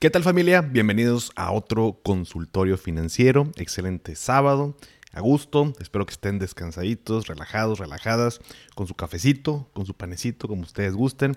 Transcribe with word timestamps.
¿Qué 0.00 0.10
tal 0.10 0.22
familia? 0.22 0.60
Bienvenidos 0.60 1.32
a 1.34 1.50
otro 1.50 1.98
consultorio 2.04 2.78
financiero. 2.78 3.50
Excelente 3.56 4.14
sábado, 4.14 4.76
a 5.10 5.20
gusto. 5.20 5.72
Espero 5.80 6.06
que 6.06 6.12
estén 6.12 6.38
descansaditos, 6.38 7.26
relajados, 7.26 7.80
relajadas, 7.80 8.38
con 8.76 8.86
su 8.86 8.94
cafecito, 8.94 9.68
con 9.72 9.86
su 9.86 9.94
panecito, 9.94 10.46
como 10.46 10.62
ustedes 10.62 10.94
gusten. 10.94 11.36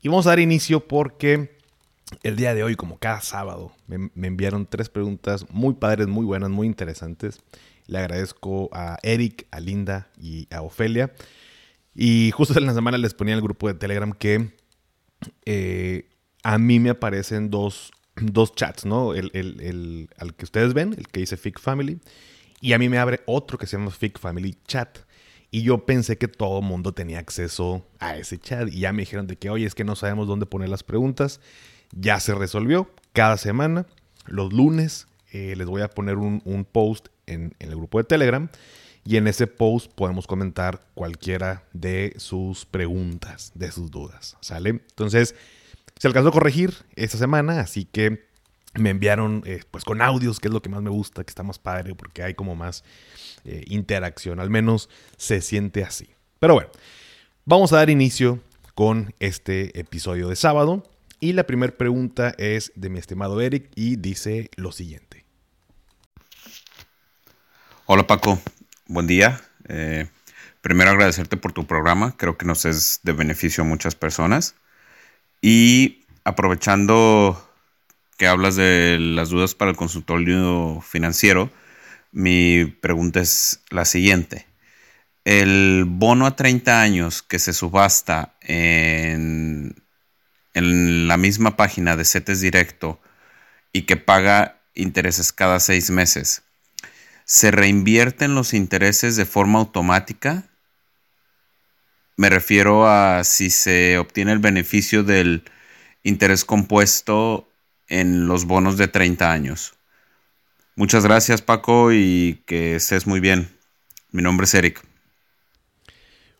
Y 0.00 0.06
vamos 0.06 0.26
a 0.26 0.30
dar 0.30 0.38
inicio 0.38 0.86
porque 0.86 1.58
el 2.22 2.36
día 2.36 2.54
de 2.54 2.62
hoy, 2.62 2.76
como 2.76 2.98
cada 2.98 3.20
sábado, 3.20 3.72
me, 3.88 4.28
enviaron 4.28 4.66
tres 4.66 4.88
preguntas 4.88 5.44
muy 5.50 5.74
padres, 5.74 6.06
muy 6.06 6.24
buenas, 6.24 6.50
muy 6.50 6.68
interesantes. 6.68 7.40
Le 7.88 7.98
agradezco 7.98 8.70
a 8.72 8.98
Eric, 9.02 9.48
a 9.50 9.58
Linda 9.58 10.08
y 10.16 10.46
a 10.52 10.62
Ofelia. 10.62 11.12
Y 11.96 12.30
justo 12.30 12.56
en 12.56 12.66
la 12.66 12.74
semana 12.74 12.96
les 12.96 13.14
ponía 13.14 13.34
en 13.34 13.38
el 13.38 13.44
grupo 13.44 13.66
de 13.66 13.74
Telegram 13.74 14.12
que 14.12 14.54
eh, 15.46 16.08
a 16.42 16.58
mí 16.58 16.80
me 16.80 16.90
aparecen 16.90 17.50
dos, 17.50 17.92
chats, 18.54 18.84
¿no? 18.84 19.14
El, 19.14 19.30
el, 19.34 20.08
al 20.18 20.34
que 20.34 20.44
ustedes 20.44 20.74
ven, 20.74 20.94
el 20.96 21.08
que 21.08 21.20
dice 21.20 21.36
Fig 21.36 21.58
Family, 21.58 22.00
y 22.60 22.72
a 22.72 22.78
mí 22.78 22.88
me 22.88 22.98
abre 22.98 23.20
otro 23.26 23.58
que 23.58 23.66
se 23.66 23.76
llama 23.76 23.90
Fig 23.90 24.18
Family 24.18 24.56
Chat. 24.66 24.98
Y 25.50 25.62
yo 25.62 25.86
pensé 25.86 26.18
que 26.18 26.28
todo 26.28 26.58
el 26.58 26.64
mundo 26.64 26.92
tenía 26.92 27.18
acceso 27.18 27.86
a 27.98 28.16
ese 28.16 28.38
chat. 28.38 28.68
Y 28.68 28.80
ya 28.80 28.92
me 28.92 29.00
dijeron 29.00 29.26
de 29.26 29.36
que, 29.36 29.48
oye, 29.48 29.66
es 29.66 29.74
que 29.74 29.84
no 29.84 29.96
sabemos 29.96 30.26
dónde 30.26 30.44
poner 30.46 30.68
las 30.68 30.82
preguntas. 30.82 31.40
Ya 31.92 32.20
se 32.20 32.34
resolvió. 32.34 32.90
Cada 33.12 33.38
semana, 33.38 33.86
los 34.26 34.52
lunes, 34.52 35.06
eh, 35.32 35.54
les 35.56 35.66
voy 35.66 35.82
a 35.82 35.88
poner 35.88 36.16
un, 36.16 36.66
post 36.70 37.08
en, 37.26 37.54
en, 37.60 37.70
el 37.70 37.76
grupo 37.76 37.98
de 37.98 38.04
Telegram. 38.04 38.50
Y 39.04 39.16
en 39.16 39.26
ese 39.26 39.46
post 39.46 39.90
podemos 39.94 40.26
comentar 40.26 40.86
cualquiera 40.92 41.64
de 41.72 42.12
sus 42.18 42.66
preguntas, 42.66 43.52
de 43.54 43.72
sus 43.72 43.90
dudas. 43.90 44.36
¿Sale? 44.40 44.70
Entonces, 44.70 45.34
se 45.98 46.06
alcanzó 46.06 46.28
a 46.28 46.32
corregir 46.32 46.74
esta 46.96 47.18
semana, 47.18 47.60
así 47.60 47.84
que 47.84 48.26
me 48.74 48.90
enviaron 48.90 49.42
eh, 49.46 49.60
pues 49.70 49.84
con 49.84 50.00
audios, 50.00 50.40
que 50.40 50.48
es 50.48 50.54
lo 50.54 50.62
que 50.62 50.68
más 50.68 50.82
me 50.82 50.90
gusta, 50.90 51.24
que 51.24 51.30
está 51.30 51.42
más 51.42 51.58
padre 51.58 51.94
porque 51.94 52.22
hay 52.22 52.34
como 52.34 52.54
más 52.54 52.84
eh, 53.44 53.64
interacción, 53.66 54.40
al 54.40 54.50
menos 54.50 54.88
se 55.16 55.40
siente 55.40 55.82
así. 55.82 56.08
Pero 56.38 56.54
bueno, 56.54 56.70
vamos 57.44 57.72
a 57.72 57.76
dar 57.76 57.90
inicio 57.90 58.40
con 58.74 59.14
este 59.18 59.78
episodio 59.78 60.28
de 60.28 60.36
sábado 60.36 60.88
y 61.18 61.32
la 61.32 61.44
primera 61.44 61.76
pregunta 61.76 62.34
es 62.38 62.72
de 62.76 62.90
mi 62.90 62.98
estimado 62.98 63.40
Eric 63.40 63.70
y 63.74 63.96
dice 63.96 64.50
lo 64.54 64.70
siguiente. 64.70 65.24
Hola 67.86 68.06
Paco, 68.06 68.38
buen 68.86 69.08
día. 69.08 69.40
Eh, 69.66 70.06
primero 70.60 70.90
agradecerte 70.90 71.36
por 71.36 71.52
tu 71.52 71.66
programa, 71.66 72.14
creo 72.16 72.36
que 72.36 72.46
nos 72.46 72.64
es 72.66 73.00
de 73.02 73.12
beneficio 73.12 73.64
a 73.64 73.66
muchas 73.66 73.96
personas. 73.96 74.54
Y 75.40 76.04
aprovechando 76.24 77.44
que 78.16 78.26
hablas 78.26 78.56
de 78.56 78.98
las 78.98 79.30
dudas 79.30 79.54
para 79.54 79.70
el 79.70 79.76
consultorio 79.76 80.80
financiero, 80.80 81.50
mi 82.10 82.64
pregunta 82.66 83.20
es 83.20 83.60
la 83.70 83.84
siguiente. 83.84 84.46
El 85.24 85.84
bono 85.86 86.26
a 86.26 86.36
30 86.36 86.80
años 86.80 87.22
que 87.22 87.38
se 87.38 87.52
subasta 87.52 88.34
en, 88.40 89.82
en 90.54 91.06
la 91.06 91.16
misma 91.16 91.56
página 91.56 91.96
de 91.96 92.04
CETES 92.04 92.40
Directo 92.40 93.00
y 93.72 93.82
que 93.82 93.96
paga 93.96 94.60
intereses 94.74 95.32
cada 95.32 95.60
seis 95.60 95.90
meses, 95.90 96.42
¿se 97.24 97.50
reinvierten 97.50 98.34
los 98.34 98.54
intereses 98.54 99.16
de 99.16 99.26
forma 99.26 99.58
automática 99.58 100.48
me 102.18 102.28
refiero 102.28 102.88
a 102.88 103.22
si 103.22 103.48
se 103.48 103.96
obtiene 103.96 104.32
el 104.32 104.40
beneficio 104.40 105.04
del 105.04 105.44
interés 106.02 106.44
compuesto 106.44 107.48
en 107.86 108.26
los 108.26 108.44
bonos 108.44 108.76
de 108.76 108.88
30 108.88 109.30
años. 109.30 109.74
Muchas 110.74 111.04
gracias 111.04 111.42
Paco 111.42 111.92
y 111.92 112.42
que 112.44 112.74
estés 112.74 113.06
muy 113.06 113.20
bien. 113.20 113.48
Mi 114.10 114.20
nombre 114.20 114.46
es 114.46 114.54
Eric. 114.54 114.82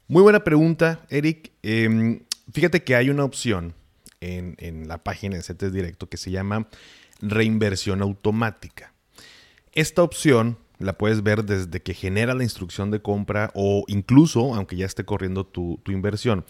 Muy 0.08 0.22
buena 0.22 0.42
pregunta, 0.42 1.06
Eric. 1.10 1.52
Em, 1.62 2.22
fíjate 2.52 2.82
que 2.82 2.96
hay 2.96 3.08
una 3.08 3.22
opción 3.22 3.72
en, 4.20 4.56
en 4.58 4.88
la 4.88 4.98
página 4.98 5.36
de 5.36 5.44
CETES 5.44 5.72
Directo 5.72 6.08
que 6.08 6.16
se 6.16 6.32
llama 6.32 6.66
reinversión 7.20 8.02
automática. 8.02 8.92
Esta 9.72 10.02
opción 10.02 10.58
la 10.78 10.96
puedes 10.96 11.22
ver 11.22 11.44
desde 11.44 11.80
que 11.80 11.94
genera 11.94 12.34
la 12.34 12.44
instrucción 12.44 12.90
de 12.90 13.02
compra 13.02 13.50
o 13.54 13.84
incluso 13.88 14.54
aunque 14.54 14.76
ya 14.76 14.86
esté 14.86 15.04
corriendo 15.04 15.44
tu, 15.44 15.80
inversión. 15.88 16.44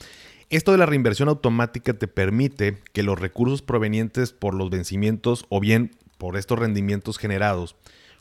Esto 0.51 0.73
de 0.73 0.79
la 0.79 0.87
reinversión 0.87 1.29
automática 1.29 1.95
te 1.95 2.09
permite 2.09 2.79
que 2.93 3.03
los 3.03 3.19
recursos 3.19 3.63
provenientes 3.63 4.33
por 4.33 4.55
los 4.55 4.71
vencimientos 4.71 5.45
o 5.49 5.61
bien 5.61 5.97
por 6.17 6.37
estos 6.37 6.59
rendimientos 6.59 7.19
generados 7.19 7.77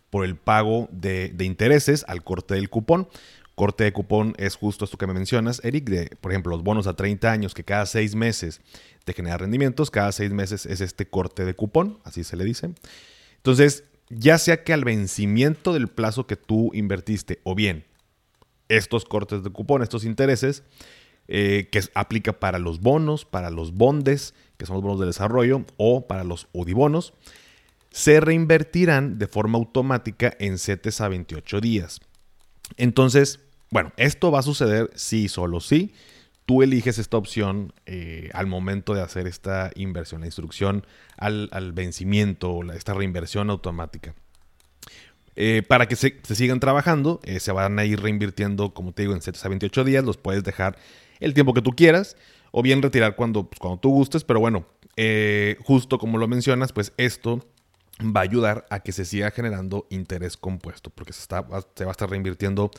por 0.10 0.24
el 0.26 0.36
pago 0.36 0.88
de, 0.92 1.34
intereses 1.40 2.06
al 2.08 2.24
corte 2.24 2.56
del 2.56 2.70
cupón. 2.70 3.08
Corte 3.56 3.86
de 3.86 3.94
cupón 3.94 4.36
es 4.38 4.56
justo 4.56 4.86
esto 4.86 4.98
que 4.98 5.08
me 5.08 5.14
mencionas, 5.14 5.62
Eric, 5.64 5.90
de, 5.90 6.16
por 6.22 6.32
ejemplo, 6.32 6.52
los 6.52 6.64
bonos 6.64 6.86
a 6.86 6.96
30 6.96 7.32
años 7.32 7.54
que 7.54 7.64
cada 7.64 7.86
seis 7.86 8.14
meses 8.14 8.62
te 9.04 9.14
genera 9.14 9.38
rendimientos, 9.38 9.90
cada 9.90 10.12
seis 10.12 10.32
meses 10.32 10.66
es 10.66 10.80
este 10.80 11.08
corte 11.08 11.44
de 11.44 11.56
cupón, 11.56 11.98
así 12.04 12.24
se 12.24 12.38
le 12.38 12.46
dice. 12.46 12.70
Entonces, 13.38 13.84
ya 14.10 14.38
sea 14.38 14.64
que 14.64 14.74
al 14.74 14.86
vencimiento 14.86 15.74
del 15.74 15.88
plazo 15.88 16.28
que 16.28 16.36
tú 16.36 16.72
invertiste 16.74 17.40
o 17.44 17.56
bien 17.56 17.86
estos 18.70 19.06
cortes 19.06 19.44
de 19.44 19.50
cupón, 19.50 19.82
estos 19.82 20.04
intereses, 20.04 20.64
eh, 21.28 21.68
que 21.72 21.82
aplica 21.94 22.34
para 22.34 22.60
los 22.60 22.82
bonos, 22.82 23.26
para 23.26 23.50
los 23.50 23.74
bondes, 23.74 24.34
que 24.58 24.66
son 24.66 24.76
los 24.76 24.84
bonos 24.84 25.00
de 25.00 25.06
desarrollo, 25.06 25.66
o 25.78 26.08
para 26.08 26.24
los 26.24 26.48
UDIBonos, 26.54 27.14
se 27.92 28.20
reinvertirán 28.20 29.18
de 29.18 29.28
forma 29.28 29.58
automática 29.58 30.36
en 30.40 30.58
CETES 30.58 31.02
a 31.02 31.08
28 31.08 31.62
días. 31.62 32.02
Entonces, 32.76 33.40
bueno, 33.72 33.92
esto 33.98 34.32
va 34.32 34.40
a 34.40 34.44
suceder 34.44 34.90
sí, 34.96 35.30
solo 35.30 35.60
sí 35.60 35.94
tú 36.48 36.64
eliges 36.64 36.98
esta 36.98 37.18
opción 37.18 37.74
eh, 37.86 38.30
al 38.34 38.48
momento 38.48 38.94
de 38.94 39.02
hacer 39.02 39.28
esta 39.28 39.70
inversión, 39.76 40.22
la 40.22 40.28
instrucción 40.28 40.88
al, 41.18 41.50
vencimiento, 41.74 42.62
esta 42.74 42.94
reinversión 42.94 43.50
automática. 43.50 44.16
Eh, 45.36 45.62
para 45.68 45.88
que 45.88 45.98
se, 45.98 46.18
sigan 46.24 46.62
trabajando, 46.62 47.20
eh, 47.24 47.42
se 47.42 47.52
van 47.52 47.78
a 47.78 47.84
ir 47.84 48.00
reinvirtiendo, 48.00 48.74
como 48.74 48.94
te 48.94 49.02
digo, 49.02 49.14
en 49.14 49.22
7 49.22 49.38
a 49.44 49.50
28 49.50 49.84
días, 49.84 50.06
los 50.06 50.16
puedes 50.16 50.42
dejar 50.46 50.78
el 51.20 51.34
tiempo 51.34 51.54
que 51.54 51.62
tú 51.62 51.72
quieras, 51.72 52.16
o 52.52 52.64
bien 52.64 52.82
retirar 52.82 53.18
cuando, 53.18 53.50
pues, 53.50 53.60
cuando 53.60 53.82
tú 53.82 53.90
gustes, 53.90 54.24
pero 54.24 54.40
bueno, 54.40 54.66
justo 55.66 56.00
como 56.00 56.18
lo 56.18 56.30
mencionas, 56.30 56.72
pues 56.72 56.94
esto 56.96 57.46
va 58.02 58.22
a 58.22 58.24
ayudar 58.24 58.66
a 58.70 58.80
que 58.80 58.94
se 58.94 59.04
siga 59.04 59.32
generando 59.32 59.86
interés 59.90 60.38
compuesto, 60.38 60.92
porque 60.92 61.12
se, 61.12 61.24
se 61.24 61.36
va 61.36 61.48
a 61.52 61.92
estar 61.92 62.10
reinvirtiendo 62.10 62.72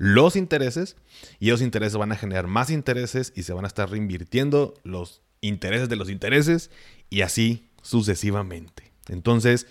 los 0.00 0.34
intereses 0.34 0.96
y 1.40 1.50
esos 1.50 1.60
intereses 1.60 1.98
van 1.98 2.10
a 2.10 2.16
generar 2.16 2.46
más 2.46 2.70
intereses 2.70 3.34
y 3.36 3.42
se 3.42 3.52
van 3.52 3.66
a 3.66 3.68
estar 3.68 3.90
reinvirtiendo 3.90 4.72
los 4.82 5.20
intereses 5.42 5.90
de 5.90 5.96
los 5.96 6.08
intereses 6.08 6.70
y 7.10 7.20
así 7.20 7.68
sucesivamente. 7.82 8.92
Entonces, 9.08 9.66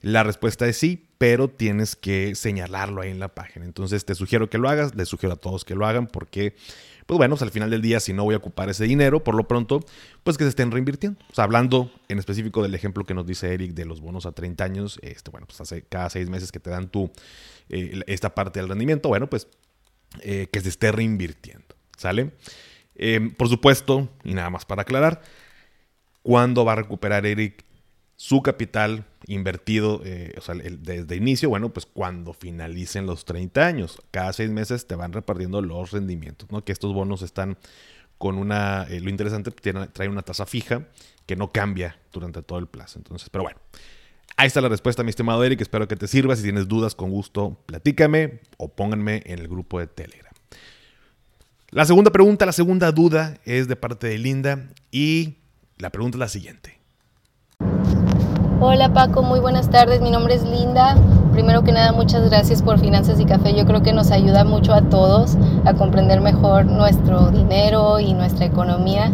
la 0.00 0.22
respuesta 0.22 0.66
es 0.66 0.78
sí, 0.78 1.06
pero 1.18 1.48
tienes 1.48 1.96
que 1.96 2.34
señalarlo 2.34 3.02
ahí 3.02 3.10
en 3.10 3.18
la 3.18 3.34
página. 3.34 3.66
Entonces, 3.66 4.06
te 4.06 4.14
sugiero 4.14 4.48
que 4.48 4.56
lo 4.56 4.70
hagas, 4.70 4.94
les 4.94 5.06
sugiero 5.06 5.34
a 5.34 5.36
todos 5.36 5.66
que 5.66 5.74
lo 5.74 5.84
hagan 5.84 6.06
porque, 6.06 6.56
pues 7.04 7.18
bueno, 7.18 7.36
al 7.38 7.50
final 7.50 7.68
del 7.68 7.82
día, 7.82 8.00
si 8.00 8.14
no 8.14 8.24
voy 8.24 8.32
a 8.34 8.38
ocupar 8.38 8.70
ese 8.70 8.84
dinero, 8.84 9.22
por 9.22 9.34
lo 9.34 9.46
pronto, 9.46 9.80
pues 10.22 10.38
que 10.38 10.44
se 10.44 10.48
estén 10.48 10.70
reinvirtiendo. 10.70 11.20
Hablando 11.36 11.92
en 12.08 12.18
específico 12.18 12.62
del 12.62 12.74
ejemplo 12.74 13.04
que 13.04 13.12
nos 13.12 13.26
dice 13.26 13.52
Eric 13.52 13.74
de 13.74 13.84
los 13.84 14.00
bonos 14.00 14.24
a 14.24 14.32
30 14.32 14.64
años, 14.64 14.98
este, 15.02 15.30
bueno, 15.30 15.46
pues 15.46 15.60
hace 15.60 15.82
cada 15.82 16.08
seis 16.08 16.30
meses 16.30 16.52
que 16.52 16.58
te 16.58 16.70
dan 16.70 16.88
tu, 16.88 17.10
eh, 17.68 18.00
esta 18.06 18.34
parte 18.34 18.60
del 18.60 18.70
rendimiento, 18.70 19.10
bueno, 19.10 19.28
pues 19.28 19.46
eh, 20.20 20.48
que 20.52 20.60
se 20.60 20.68
esté 20.68 20.92
reinvirtiendo. 20.92 21.64
¿Sale? 21.96 22.32
Eh, 22.96 23.32
por 23.36 23.48
supuesto, 23.48 24.08
y 24.24 24.34
nada 24.34 24.50
más 24.50 24.64
para 24.64 24.82
aclarar, 24.82 25.22
¿cuándo 26.22 26.64
va 26.64 26.72
a 26.72 26.76
recuperar 26.76 27.26
Eric 27.26 27.64
su 28.16 28.42
capital 28.42 29.04
invertido 29.26 30.00
eh, 30.04 30.34
o 30.36 30.40
sea, 30.40 30.54
desde 30.54 31.16
inicio? 31.16 31.48
Bueno, 31.48 31.72
pues 31.72 31.86
cuando 31.86 32.32
finalicen 32.32 33.06
los 33.06 33.24
30 33.24 33.66
años. 33.66 33.98
Cada 34.10 34.32
seis 34.32 34.50
meses 34.50 34.86
te 34.86 34.94
van 34.94 35.12
repartiendo 35.12 35.62
los 35.62 35.92
rendimientos, 35.92 36.50
¿no? 36.50 36.64
Que 36.64 36.72
estos 36.72 36.92
bonos 36.92 37.22
están 37.22 37.58
con 38.18 38.38
una, 38.38 38.86
lo 38.88 39.10
interesante, 39.10 39.50
tiene, 39.50 39.88
trae 39.88 40.08
una 40.08 40.22
tasa 40.22 40.46
fija 40.46 40.86
que 41.26 41.36
no 41.36 41.52
cambia 41.52 41.98
durante 42.12 42.42
todo 42.42 42.58
el 42.58 42.66
plazo. 42.66 42.98
Entonces, 42.98 43.28
pero 43.30 43.44
bueno. 43.44 43.58
Ahí 44.36 44.48
está 44.48 44.60
la 44.60 44.68
respuesta, 44.68 45.02
mi 45.02 45.10
estimado 45.10 45.44
Eric. 45.44 45.60
Espero 45.60 45.86
que 45.86 45.96
te 45.96 46.08
sirva. 46.08 46.34
Si 46.36 46.42
tienes 46.42 46.66
dudas, 46.66 46.94
con 46.94 47.10
gusto, 47.10 47.56
platícame 47.66 48.40
o 48.56 48.68
pónganme 48.68 49.22
en 49.26 49.38
el 49.38 49.48
grupo 49.48 49.78
de 49.78 49.86
Telegram. 49.86 50.32
La 51.70 51.84
segunda 51.84 52.10
pregunta, 52.10 52.46
la 52.46 52.52
segunda 52.52 52.92
duda 52.92 53.38
es 53.44 53.68
de 53.68 53.76
parte 53.76 54.06
de 54.06 54.18
Linda 54.18 54.68
y 54.90 55.38
la 55.78 55.90
pregunta 55.90 56.16
es 56.16 56.20
la 56.20 56.28
siguiente. 56.28 56.78
Hola 58.60 58.92
Paco, 58.92 59.22
muy 59.22 59.40
buenas 59.40 59.68
tardes. 59.70 60.00
Mi 60.00 60.10
nombre 60.10 60.34
es 60.34 60.44
Linda. 60.44 60.96
Primero 61.32 61.64
que 61.64 61.72
nada, 61.72 61.92
muchas 61.92 62.30
gracias 62.30 62.62
por 62.62 62.78
Finanzas 62.78 63.18
y 63.18 63.24
Café. 63.24 63.54
Yo 63.56 63.66
creo 63.66 63.82
que 63.82 63.92
nos 63.92 64.12
ayuda 64.12 64.44
mucho 64.44 64.72
a 64.72 64.82
todos 64.82 65.36
a 65.64 65.74
comprender 65.74 66.20
mejor 66.20 66.64
nuestro 66.64 67.32
dinero 67.32 67.98
y 67.98 68.14
nuestra 68.14 68.46
economía. 68.46 69.12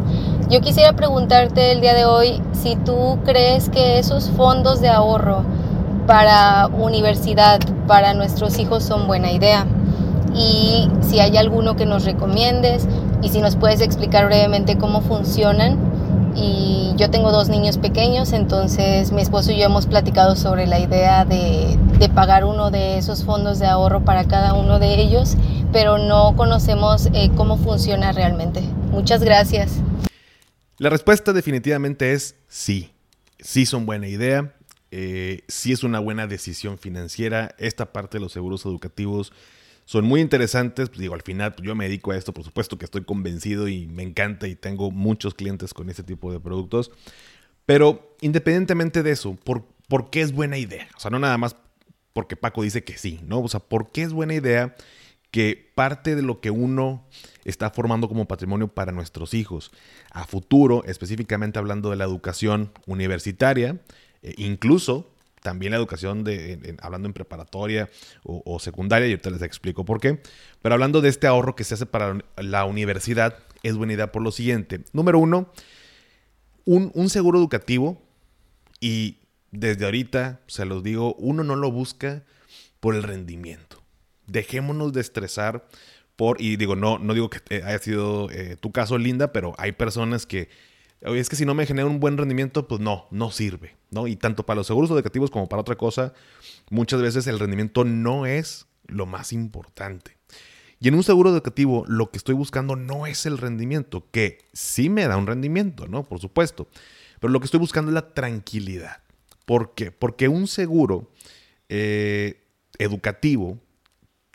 Yo 0.51 0.61
quisiera 0.61 0.95
preguntarte 0.95 1.71
el 1.71 1.81
día 1.81 1.95
de 1.95 2.05
hoy 2.05 2.43
si 2.53 2.75
tú 2.75 3.21
crees 3.25 3.69
que 3.69 4.01
esos 4.01 4.31
fondos 4.31 4.81
de 4.81 4.89
ahorro 4.89 5.45
para 6.09 6.67
universidad, 6.67 7.61
para 7.87 8.15
nuestros 8.15 8.59
hijos 8.59 8.83
son 8.83 9.07
buena 9.07 9.31
idea. 9.31 9.65
Y 10.35 10.91
si 11.03 11.21
hay 11.21 11.37
alguno 11.37 11.77
que 11.77 11.87
nos 11.87 12.05
recomiendes 12.05 12.89
y 13.23 13.29
si 13.29 13.41
nos 13.41 13.55
puedes 13.55 13.81
explicar 13.81 14.27
brevemente 14.27 14.77
cómo 14.77 15.03
funcionan. 15.03 15.79
Y 16.35 16.95
yo 16.97 17.11
tengo 17.11 17.31
dos 17.31 17.49
niños 17.49 17.79
pequeños, 17.79 18.33
entonces 18.33 19.13
mi 19.13 19.23
esposo 19.23 19.53
y 19.53 19.59
yo 19.59 19.67
hemos 19.67 19.87
platicado 19.87 20.35
sobre 20.35 20.67
la 20.67 20.81
idea 20.81 21.25
de, 21.25 21.79
de 22.01 22.09
pagar 22.09 22.45
uno 22.45 22.73
de 22.73 22.99
esos 22.99 23.23
fondos 23.23 23.61
de 23.61 23.67
ahorro 23.67 24.05
para 24.05 24.25
cada 24.25 24.55
uno 24.55 24.81
de 24.81 25.01
ellos, 25.01 25.37
pero 25.73 25.99
no 25.99 26.35
conocemos 26.37 27.09
eh, 27.13 27.31
cómo 27.37 27.57
funciona 27.57 28.11
realmente. 28.11 28.63
Muchas 28.91 29.23
gracias. 29.23 29.81
La 30.81 30.89
respuesta 30.89 31.35
definitivamente 31.35 32.15
es 32.15 32.37
sí. 32.49 32.95
Sí 33.39 33.67
son 33.67 33.85
buena 33.85 34.09
idea. 34.09 34.55
Eh, 34.91 35.43
sí 35.47 35.73
es 35.73 35.85
una 35.85 36.01
buena 36.01 36.27
decisión 36.27 36.79
financiera. 36.79 37.55
Esta 37.59 37.93
parte 37.93 38.17
de 38.17 38.23
los 38.23 38.33
seguros 38.33 38.65
educativos 38.65 39.31
son 39.85 40.07
muy 40.07 40.23
interesantes. 40.23 40.89
Pues 40.89 41.01
digo, 41.01 41.13
al 41.13 41.21
final 41.21 41.53
pues, 41.53 41.67
yo 41.67 41.75
me 41.75 41.85
dedico 41.85 42.13
a 42.13 42.17
esto, 42.17 42.33
por 42.33 42.45
supuesto 42.45 42.79
que 42.79 42.87
estoy 42.87 43.05
convencido 43.05 43.69
y 43.69 43.89
me 43.89 44.03
encanta 44.03 44.49
y 44.49 44.57
tengo 44.57 44.91
muchos 44.91 45.35
clientes 45.35 45.75
con 45.75 45.91
este 45.91 46.03
tipo 46.03 46.33
de 46.33 46.41
productos. 46.41 46.91
Pero 47.67 48.17
independientemente 48.23 49.03
de 49.03 49.11
eso, 49.11 49.35
¿por, 49.35 49.67
¿por 49.87 50.09
qué 50.09 50.23
es 50.23 50.33
buena 50.33 50.57
idea? 50.57 50.89
O 50.97 51.01
sea, 51.01 51.11
no 51.11 51.19
nada 51.19 51.37
más 51.37 51.57
porque 52.15 52.37
Paco 52.37 52.63
dice 52.63 52.85
que 52.85 52.97
sí, 52.97 53.21
¿no? 53.27 53.43
O 53.43 53.49
sea, 53.49 53.61
¿por 53.61 53.93
qué 53.93 54.01
es 54.01 54.15
buena 54.15 54.33
idea 54.33 54.75
que 55.31 55.71
parte 55.75 56.17
de 56.17 56.23
lo 56.23 56.41
que 56.41 56.51
uno 56.51 57.07
está 57.45 57.71
formando 57.71 58.09
como 58.09 58.27
patrimonio 58.27 58.69
para 58.69 58.93
nuestros 58.93 59.35
hijos 59.35 59.71
a 60.11 60.25
futuro, 60.25 60.85
específicamente 60.85 61.59
hablando 61.59 61.91
de 61.91 61.97
la 61.97 62.05
educación 62.05 62.73
universitaria, 62.87 63.81
eh, 64.23 64.35
incluso 64.37 65.11
también 65.43 65.71
la 65.71 65.79
educación 65.79 66.23
de, 66.23 66.77
hablando 66.83 67.09
en 67.09 67.15
preparatoria 67.15 67.89
o, 68.25 68.59
secundaria, 68.59 69.09
y 69.09 69.13
ahorita 69.13 69.31
les 69.31 69.43
explico 69.43 69.85
por 69.85 70.01
qué, 70.01 70.21
pero 70.61 70.75
hablando 70.75 71.01
de 71.01 71.09
este 71.09 71.27
ahorro 71.27 71.57
que 71.57 71.65
se 71.65 71.75
hace 71.75 71.87
para 71.87 72.19
la 72.37 72.65
universidad, 72.67 73.39
es 73.63 73.75
buena 73.75 73.95
idea 73.95 74.13
por 74.13 74.23
lo 74.23 74.33
siguiente. 74.33 74.83
Número 74.93 75.19
uno, 75.19 75.51
un, 76.67 76.93
un 76.95 77.09
seguro 77.09 77.39
educativo, 77.39 78.03
y 78.81 79.19
desde 79.51 79.87
ahorita 79.87 80.41
se 80.47 80.67
los 80.67 80.83
digo, 80.83 81.15
uno 81.15 81.43
no 81.43 81.57
lo 81.57 81.71
busca 81.71 82.23
por 82.81 82.95
el 82.95 83.03
rendimiento. 83.03 83.80
Dejémonos 84.31 84.93
de 84.93 85.01
estresar 85.01 85.67
por, 86.17 86.41
y 86.41 86.57
digo, 86.57 86.77
no, 86.77 86.99
no 86.99 87.15
digo 87.15 87.31
que 87.31 87.41
haya 87.63 87.79
sido 87.79 88.31
eh, 88.31 88.57
tu 88.61 88.73
caso, 88.73 88.99
Linda, 88.99 89.33
pero 89.33 89.55
hay 89.59 89.73
personas 89.73 90.27
que, 90.27 90.49
es 91.01 91.29
que 91.29 91.37
si 91.37 91.47
no 91.47 91.55
me 91.55 91.67
genera 91.67 91.89
un 91.89 91.99
buen 91.99 92.19
rendimiento, 92.19 92.69
pues 92.69 92.81
no, 92.81 93.07
no 93.11 93.31
sirve, 93.31 93.77
¿no? 93.91 94.07
Y 94.07 94.17
tanto 94.17 94.45
para 94.45 94.59
los 94.59 94.67
seguros 94.67 94.91
educativos 94.91 95.31
como 95.31 95.49
para 95.49 95.63
otra 95.63 95.77
cosa, 95.77 96.13
muchas 96.69 97.01
veces 97.01 97.27
el 97.27 97.39
rendimiento 97.39 97.85
no 97.85 98.27
es 98.27 98.67
lo 98.87 99.07
más 99.07 99.33
importante. 99.33 100.17
Y 100.79 100.89
en 100.89 100.95
un 100.95 101.03
seguro 101.03 101.31
educativo 101.31 101.85
lo 101.89 102.11
que 102.11 102.19
estoy 102.19 102.35
buscando 102.35 102.77
no 102.77 103.07
es 103.07 103.27
el 103.27 103.39
rendimiento, 103.39 104.07
que 104.11 104.39
sí 104.53 104.89
me 104.89 105.07
da 105.07 105.17
un 105.17 105.27
rendimiento, 105.27 105.87
¿no? 105.87 106.05
Por 106.05 106.21
supuesto. 106.21 106.69
Pero 107.19 107.33
lo 107.33 107.41
que 107.41 107.45
estoy 107.45 107.61
buscando 107.61 107.91
es 107.91 107.95
la 107.95 108.15
tranquilidad. 108.15 109.03
¿Por 109.45 109.75
qué? 109.75 109.93
Porque 109.93 110.29
un 110.29 110.47
seguro 110.47 111.11
eh, 111.69 112.43
educativo 112.79 113.59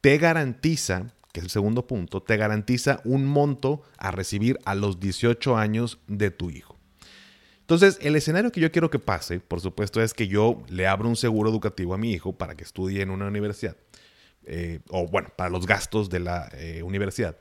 te 0.05 0.19
garantiza, 0.19 1.11
que 1.33 1.39
es 1.39 1.45
el 1.45 1.49
segundo 1.49 1.87
punto, 1.87 2.21
te 2.21 2.37
garantiza 2.37 3.01
un 3.05 3.25
monto 3.25 3.81
a 3.97 4.11
recibir 4.11 4.59
a 4.63 4.75
los 4.75 4.99
18 4.99 5.57
años 5.57 5.97
de 6.05 6.29
tu 6.29 6.51
hijo. 6.51 6.77
Entonces, 7.61 7.97
el 8.01 8.15
escenario 8.15 8.51
que 8.51 8.61
yo 8.61 8.71
quiero 8.71 8.91
que 8.91 8.99
pase, 8.99 9.39
por 9.39 9.61
supuesto, 9.61 10.03
es 10.03 10.13
que 10.13 10.27
yo 10.27 10.61
le 10.69 10.85
abro 10.85 11.09
un 11.09 11.15
seguro 11.15 11.49
educativo 11.49 11.95
a 11.95 11.97
mi 11.97 12.11
hijo 12.11 12.33
para 12.33 12.53
que 12.53 12.63
estudie 12.63 13.01
en 13.01 13.09
una 13.09 13.25
universidad. 13.25 13.77
Eh, 14.45 14.79
o 14.91 15.07
bueno, 15.07 15.29
para 15.35 15.49
los 15.49 15.65
gastos 15.65 16.07
de 16.11 16.19
la 16.19 16.51
eh, 16.53 16.83
universidad. 16.83 17.35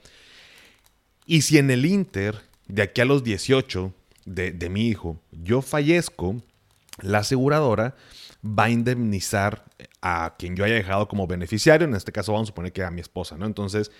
Y 1.27 1.43
si 1.43 1.59
en 1.59 1.71
el 1.71 1.85
Inter, 1.85 2.41
de 2.67 2.81
aquí 2.81 3.03
a 3.03 3.05
los 3.05 3.25
18 3.25 3.93
de, 4.25 4.53
de 4.53 4.71
mi 4.71 4.89
hijo, 4.89 5.21
yo 5.33 5.61
fallezco, 5.61 6.43
la 7.03 7.19
aseguradora 7.19 7.95
va 8.44 8.64
a 8.64 8.70
indemnizar 8.70 9.64
a 10.02 10.35
quien 10.38 10.55
yo 10.55 10.64
haya 10.64 10.75
dejado 10.75 11.08
como 11.08 11.26
beneficiario, 11.26 11.87
en 11.87 11.94
este 11.94 12.12
caso 12.12 12.32
vamos 12.32 12.46
a 12.46 12.50
suponer 12.50 12.73
que 12.73 12.85
a 12.85 12.91
mi 12.91 13.00
esposa, 13.00 13.38
¿no? 13.38 13.46
Entonces, 13.46 13.91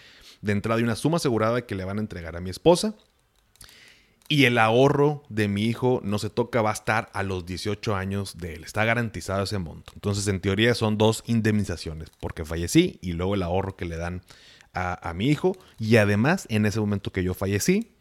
de 0.43 0.53
entrada 0.53 0.79
hay 0.79 0.85
una 0.85 0.97
suma 0.97 1.17
asegurada 1.17 1.63
que 1.63 1.75
le 1.75 1.85
van 1.85 1.99
a 1.99 2.03
entregar 2.03 2.37
a 2.37 2.41
mi 2.41 2.51
esposa 2.51 2.95
y 4.29 4.45
el 4.45 4.59
ahorro 4.59 5.23
de 5.29 5.49
mi 5.49 5.65
hijo 5.65 6.01
no 6.05 6.19
se 6.19 6.29
toca, 6.29 6.61
va 6.61 6.71
a 6.71 6.75
estar 6.75 7.11
a 7.15 7.23
los 7.23 7.47
18 7.47 7.97
años 7.97 8.37
de 8.37 8.55
él, 8.55 8.65
está 8.65 8.85
garantizado 8.85 9.45
ese 9.45 9.59
monto. 9.59 9.93
Entonces, 9.95 10.29
en 10.29 10.41
teoría 10.41 10.75
son 10.75 10.99
dos 10.99 11.23
indemnizaciones, 11.27 12.11
porque 12.21 12.45
fallecí 12.45 12.99
y 13.01 13.13
luego 13.13 13.35
el 13.35 13.43
ahorro 13.43 13.77
que 13.77 13.87
le 13.87 13.97
dan 13.97 14.23
a, 14.75 15.09
a 15.09 15.15
mi 15.15 15.29
hijo 15.29 15.57
y 15.79 15.97
además 15.97 16.47
en 16.51 16.67
ese 16.67 16.81
momento 16.81 17.13
que 17.13 17.23
yo 17.23 17.33
fallecí, 17.33 17.93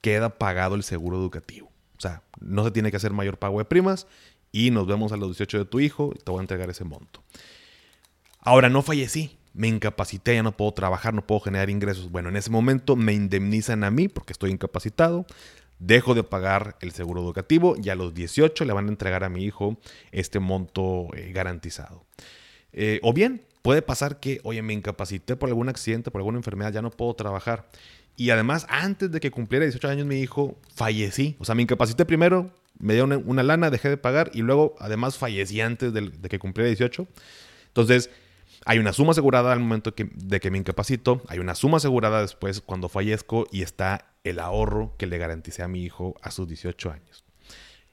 queda 0.00 0.38
pagado 0.38 0.74
el 0.74 0.82
seguro 0.82 1.18
educativo. 1.18 1.70
O 1.96 2.00
sea, 2.00 2.22
no 2.40 2.64
se 2.64 2.72
tiene 2.72 2.90
que 2.90 2.96
hacer 2.96 3.12
mayor 3.12 3.38
pago 3.38 3.58
de 3.58 3.64
primas 3.64 4.06
y 4.54 4.70
nos 4.70 4.86
vemos 4.86 5.10
a 5.10 5.16
los 5.16 5.30
18 5.30 5.58
de 5.58 5.64
tu 5.64 5.80
hijo 5.80 6.12
y 6.14 6.20
te 6.20 6.30
voy 6.30 6.38
a 6.38 6.42
entregar 6.42 6.70
ese 6.70 6.84
monto. 6.84 7.24
Ahora, 8.38 8.68
no 8.68 8.82
fallecí, 8.82 9.36
me 9.52 9.66
incapacité, 9.66 10.36
ya 10.36 10.44
no 10.44 10.56
puedo 10.56 10.70
trabajar, 10.70 11.12
no 11.12 11.26
puedo 11.26 11.40
generar 11.40 11.70
ingresos. 11.70 12.08
Bueno, 12.08 12.28
en 12.28 12.36
ese 12.36 12.50
momento 12.50 12.94
me 12.94 13.12
indemnizan 13.14 13.82
a 13.82 13.90
mí 13.90 14.06
porque 14.06 14.32
estoy 14.32 14.52
incapacitado, 14.52 15.26
dejo 15.80 16.14
de 16.14 16.22
pagar 16.22 16.76
el 16.82 16.92
seguro 16.92 17.20
educativo 17.20 17.74
y 17.82 17.88
a 17.88 17.96
los 17.96 18.14
18 18.14 18.64
le 18.64 18.72
van 18.72 18.86
a 18.86 18.90
entregar 18.90 19.24
a 19.24 19.28
mi 19.28 19.42
hijo 19.42 19.76
este 20.12 20.38
monto 20.38 21.08
eh, 21.16 21.32
garantizado. 21.32 22.04
Eh, 22.72 23.00
o 23.02 23.12
bien, 23.12 23.42
puede 23.64 23.80
pasar 23.80 24.20
que, 24.20 24.42
oye, 24.44 24.60
me 24.60 24.74
incapacité 24.74 25.36
por 25.36 25.48
algún 25.48 25.70
accidente, 25.70 26.10
por 26.10 26.20
alguna 26.20 26.36
enfermedad, 26.36 26.70
ya 26.70 26.82
no 26.82 26.90
puedo 26.90 27.14
trabajar. 27.14 27.66
Y 28.14 28.28
además, 28.28 28.66
antes 28.68 29.10
de 29.10 29.20
que 29.20 29.30
cumpliera 29.30 29.64
18 29.64 29.88
años 29.88 30.06
mi 30.06 30.20
hijo, 30.20 30.60
fallecí. 30.74 31.34
O 31.38 31.46
sea, 31.46 31.54
me 31.54 31.62
incapacité 31.62 32.04
primero, 32.04 32.52
me 32.78 32.92
dio 32.92 33.04
una, 33.06 33.42
lana, 33.42 33.70
dejé 33.70 33.88
de 33.88 33.96
pagar 33.96 34.30
y 34.34 34.42
luego 34.42 34.74
además 34.80 35.16
fallecí 35.16 35.62
antes 35.62 35.94
de, 35.94 36.12
que 36.28 36.38
cumpliera 36.38 36.68
18. 36.68 37.08
Entonces, 37.68 38.10
hay 38.66 38.78
una 38.78 38.92
suma 38.92 39.12
asegurada 39.12 39.54
al 39.54 39.60
momento 39.60 39.94
de 39.96 40.40
que 40.40 40.50
me 40.50 40.58
incapacito, 40.58 41.22
hay 41.26 41.38
una 41.38 41.54
suma 41.54 41.78
asegurada 41.78 42.20
después 42.20 42.60
cuando 42.60 42.90
fallezco 42.90 43.46
y 43.50 43.62
está 43.62 44.14
el 44.24 44.40
ahorro 44.40 44.94
que 44.98 45.06
le 45.06 45.16
garanticé 45.16 45.62
a 45.62 45.68
mi 45.68 45.82
hijo 45.82 46.16
a 46.20 46.30
sus 46.32 46.46
18 46.46 46.90
años. 46.90 47.24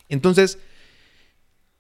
Entonces, 0.10 0.60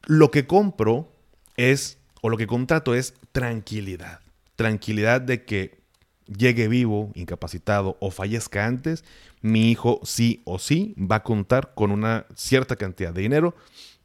lo 0.06 0.32
que 0.32 0.48
compro 0.48 1.12
es, 1.58 1.98
o 2.22 2.30
lo 2.30 2.38
que 2.38 2.48
contrato 2.48 2.96
es 2.96 3.14
tranquilidad. 3.32 4.22
Tranquilidad 4.56 5.22
de 5.22 5.44
que 5.44 5.82
llegue 6.28 6.68
vivo, 6.68 7.12
incapacitado 7.16 7.98
o 8.00 8.12
fallezca 8.12 8.66
antes, 8.66 9.04
mi 9.42 9.72
hijo 9.72 10.00
sí 10.04 10.42
o 10.46 10.60
sí 10.60 10.96
va 10.98 11.18
a 11.18 11.24
contar 11.24 11.74
con 11.74 11.92
una 11.92 12.26
cierta 12.36 12.76
cantidad 12.76 13.14
de 13.14 13.22
dinero 13.22 13.56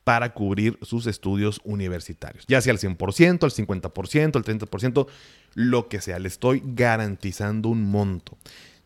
para 0.02 0.32
cubrir 0.32 0.78
sus 0.82 1.06
estudios 1.06 1.60
universitarios, 1.64 2.44
ya 2.46 2.60
sea 2.60 2.72
al 2.72 2.78
100%, 2.78 3.42
al 3.42 3.50
50%, 3.50 4.36
al 4.36 4.44
30%, 4.44 5.06
lo 5.54 5.88
que 5.88 6.00
sea, 6.00 6.20
le 6.20 6.28
estoy 6.28 6.62
garantizando 6.64 7.68
un 7.68 7.90
monto. 7.90 8.38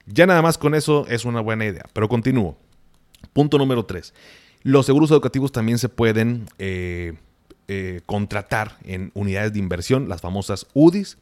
Ya 0.06 0.26
nada 0.26 0.40
más 0.40 0.56
con 0.56 0.74
eso 0.74 1.06
es 1.08 1.26
una 1.26 1.40
buena 1.40 1.66
idea, 1.66 1.84
pero 1.92 2.08
continúo. 2.08 2.56
Punto 3.34 3.58
número 3.58 3.84
3. 3.84 4.14
Los 4.62 4.86
seguros 4.86 5.10
educativos 5.10 5.52
también 5.52 5.78
se 5.78 5.90
pueden 5.90 6.46
eh, 6.58 7.14
eh, 7.72 8.00
contratar 8.04 8.78
en 8.82 9.12
unidades 9.14 9.52
de 9.52 9.60
inversión, 9.60 10.08
las 10.08 10.20
famosas 10.20 10.66
UDIs. 10.74 11.18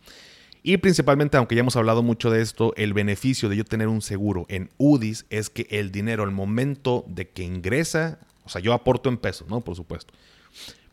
Y 0.62 0.78
principalmente, 0.78 1.36
aunque 1.36 1.54
ya 1.54 1.60
hemos 1.60 1.76
hablado 1.76 2.02
mucho 2.02 2.30
de 2.30 2.40
esto, 2.40 2.72
el 2.78 2.94
beneficio 2.94 3.50
de 3.50 3.56
yo 3.58 3.66
tener 3.66 3.86
un 3.88 4.00
seguro 4.00 4.46
en 4.48 4.70
UDIs 4.78 5.26
es 5.28 5.50
que 5.50 5.66
el 5.68 5.92
dinero 5.92 6.22
al 6.22 6.30
momento 6.30 7.04
de 7.06 7.28
que 7.28 7.42
ingresa, 7.42 8.18
o 8.46 8.48
sea, 8.48 8.62
yo 8.62 8.72
aporto 8.72 9.10
en 9.10 9.18
pesos, 9.18 9.46
¿no? 9.48 9.60
Por 9.60 9.76
supuesto. 9.76 10.14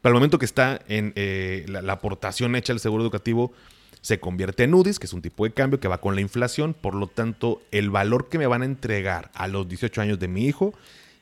Pero 0.01 0.09
al 0.09 0.15
momento 0.15 0.39
que 0.39 0.45
está 0.45 0.81
en 0.89 1.13
eh, 1.15 1.63
la, 1.69 1.93
aportación 1.93 2.57
hecha 2.57 2.73
al 2.73 2.81
seguro 2.81 3.03
educativo, 3.03 3.53
se 4.01 4.19
convierte 4.19 4.65
en 4.65 4.73
UDIs, 4.73 4.99
que 4.99 5.05
es 5.05 5.13
un 5.13 5.21
tipo 5.21 5.45
de 5.45 5.53
cambio 5.53 5.79
que 5.79 5.87
va 5.87 6.01
con 6.01 6.15
la 6.15 6.21
inflación. 6.21 6.73
Por 6.73 6.95
lo 6.95 7.07
tanto, 7.07 7.61
el 7.71 7.91
valor 7.91 8.27
que 8.27 8.39
me 8.39 8.47
van 8.47 8.61
a 8.61 8.65
entregar 8.65 9.31
a 9.33 9.47
los 9.47 9.69
18 9.69 10.01
años 10.01 10.19
de 10.19 10.27
mi 10.27 10.47
hijo 10.47 10.73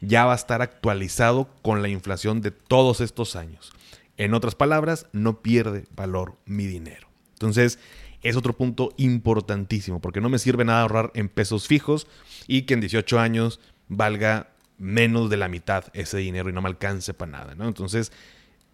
ya 0.01 0.25
va 0.25 0.33
a 0.33 0.37
estar 0.37 0.63
actualizado 0.63 1.47
con 1.61 1.83
la 1.83 1.87
inflación 1.89 2.41
de 2.41 2.49
todos 2.49 2.99
estos 2.99 3.35
años. 3.35 3.71
En 4.17 4.34
otras 4.34 4.55
palabras, 4.55 5.08
no 5.12 5.41
pierde 5.41 5.86
valor 5.96 6.38
mi 6.46 6.65
dinero. 6.65 7.08
Entonces, 7.34 7.79
es 8.22 8.38
otro 8.38 8.55
punto 8.55 8.93
importantísimo, 8.98 10.00
porque 10.00 10.22
no 10.22 10.29
me 10.29 10.39
sirve 10.39 10.65
nada 10.65 10.82
ahorrar 10.82 11.12
en 11.13 11.29
pesos 11.29 11.67
fijos 11.67 12.08
y 12.48 12.63
que 12.63 12.74
en 12.74 12.79
18 12.79 13.20
años 13.20 13.60
valga 13.89 14.51
menos 14.77 15.29
de 15.29 15.38
la 15.38 15.50
mitad 15.50 15.86
ese 15.93 16.17
dinero 16.17 16.50
y 16.50 16.53
no 16.53 16.62
me 16.62 16.70
alcance 16.70 17.13
para 17.13 17.32
nada, 17.32 17.55
¿no? 17.55 17.67
Entonces, 17.67 18.12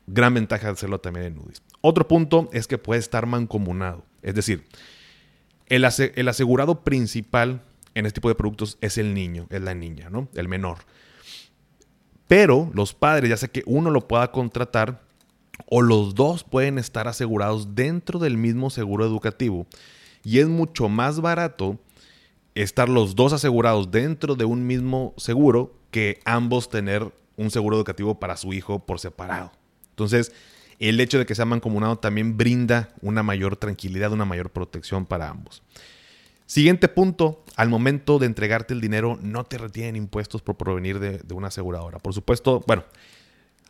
gran 0.08 0.34
ventaja 0.34 0.69
hacerlo 0.69 1.00
también 1.00 1.25
en 1.25 1.39
UDIs. 1.39 1.62
Otro 1.81 2.08
punto 2.08 2.50
es 2.53 2.67
que 2.67 2.77
puede 2.77 3.00
estar 3.00 3.25
mancomunado, 3.25 4.05
es 4.22 4.36
decir, 4.36 4.67
el, 5.67 5.86
el 6.15 6.27
asegurado 6.27 6.84
principal 6.84 7.62
en 7.96 8.05
este 8.05 8.17
tipo 8.17 8.29
de 8.29 8.36
productos 8.36 8.77
es 8.81 8.98
el 8.98 9.13
niño, 9.13 9.48
es 9.50 9.62
la 9.62 9.74
niña, 9.74 10.10
¿no? 10.10 10.29
El 10.36 10.48
menor. 10.48 10.79
Pero 12.27 12.72
los 12.74 12.93
padres, 12.93 13.29
ya 13.29 13.38
sea 13.38 13.50
que 13.50 13.63
uno 13.65 13.89
lo 13.89 14.08
pueda 14.08 14.31
contratar 14.31 15.01
o 15.65 15.81
los 15.81 16.15
dos 16.15 16.43
pueden 16.43 16.77
estar 16.77 17.07
asegurados 17.07 17.75
dentro 17.75 18.19
del 18.19 18.37
mismo 18.37 18.69
seguro 18.69 19.05
educativo. 19.05 19.67
Y 20.23 20.39
es 20.39 20.47
mucho 20.47 20.89
más 20.89 21.21
barato 21.21 21.79
estar 22.55 22.89
los 22.89 23.15
dos 23.15 23.33
asegurados 23.33 23.91
dentro 23.91 24.35
de 24.35 24.45
un 24.45 24.67
mismo 24.67 25.13
seguro 25.17 25.73
que 25.91 26.19
ambos 26.25 26.69
tener 26.69 27.11
un 27.37 27.51
seguro 27.51 27.77
educativo 27.77 28.19
para 28.19 28.37
su 28.37 28.53
hijo 28.53 28.79
por 28.79 28.99
separado. 28.99 29.51
Entonces, 29.91 30.33
el 30.79 30.99
hecho 30.99 31.19
de 31.19 31.25
que 31.25 31.35
sea 31.35 31.45
mancomunado 31.45 31.97
también 31.97 32.37
brinda 32.37 32.89
una 33.01 33.23
mayor 33.23 33.55
tranquilidad, 33.57 34.11
una 34.11 34.25
mayor 34.25 34.49
protección 34.49 35.05
para 35.05 35.29
ambos. 35.29 35.61
Siguiente 36.45 36.87
punto, 36.87 37.43
al 37.55 37.69
momento 37.69 38.17
de 38.17 38.25
entregarte 38.25 38.73
el 38.73 38.81
dinero 38.81 39.19
no 39.21 39.43
te 39.43 39.57
retienen 39.57 39.95
impuestos 39.95 40.41
por 40.41 40.55
provenir 40.57 40.99
de, 40.99 41.33
una 41.33 41.49
aseguradora. 41.49 41.99
Por 41.99 42.13
supuesto, 42.13 42.63
bueno, 42.65 42.85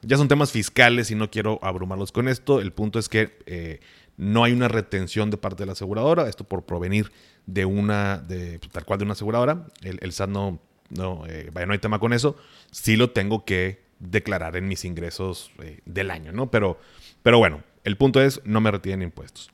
ya 0.02 0.18
son 0.18 0.28
temas 0.28 0.52
fiscales 0.52 1.12
y 1.12 1.16
no 1.16 1.30
quiero 1.30 1.60
abrumarlos 1.62 2.12
con 2.12 2.28
esto. 2.28 2.62
El 2.62 2.72
punto 2.72 3.00
es 3.00 3.10
que 3.10 3.38
eh, 3.46 3.80
no 4.18 4.44
hay 4.44 4.54
una 4.54 4.68
retención 4.68 5.30
de 5.30 5.38
parte 5.38 5.64
de 5.64 5.68
la 5.68 5.74
aseguradora, 5.74 6.28
esto 6.28 6.44
por 6.44 6.66
provenir 6.66 7.12
de 7.46 7.66
una, 7.66 8.18
de, 8.18 8.60
tal 8.72 8.86
cual 8.86 9.00
de 9.00 9.06
una 9.06 9.14
aseguradora. 9.14 9.68
El, 9.82 10.12
SAT 10.12 10.30
no, 10.30 10.60
no, 10.90 11.26
eh, 11.28 11.50
vaya, 11.54 11.66
no 11.66 11.74
hay 11.74 11.80
tema 11.80 12.00
con 12.00 12.14
eso. 12.14 12.36
Sí 12.72 12.96
lo 12.96 13.12
tengo 13.12 13.46
que 13.46 13.82
declarar 14.00 14.56
en 14.56 14.68
mis 14.68 14.86
ingresos 14.86 15.52
eh, 15.62 15.80
del 15.86 16.12
año, 16.12 16.32
¿no? 16.32 16.50
Pero, 16.52 16.80
pero 17.22 17.38
bueno, 17.38 17.64
el 17.84 17.98
punto 17.98 18.22
es, 18.22 18.42
no 18.46 18.62
me 18.62 18.72
retienen 18.72 19.04
impuestos. 19.04 19.50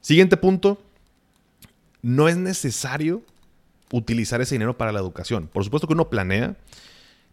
Siguiente 0.00 0.36
punto, 0.36 0.82
no 2.02 2.28
es 2.28 2.36
necesario 2.36 3.22
utilizar 3.92 4.40
ese 4.40 4.54
dinero 4.54 4.76
para 4.76 4.92
la 4.92 4.98
educación. 4.98 5.48
Por 5.48 5.64
supuesto 5.64 5.86
que 5.86 5.94
uno 5.94 6.10
planea 6.10 6.56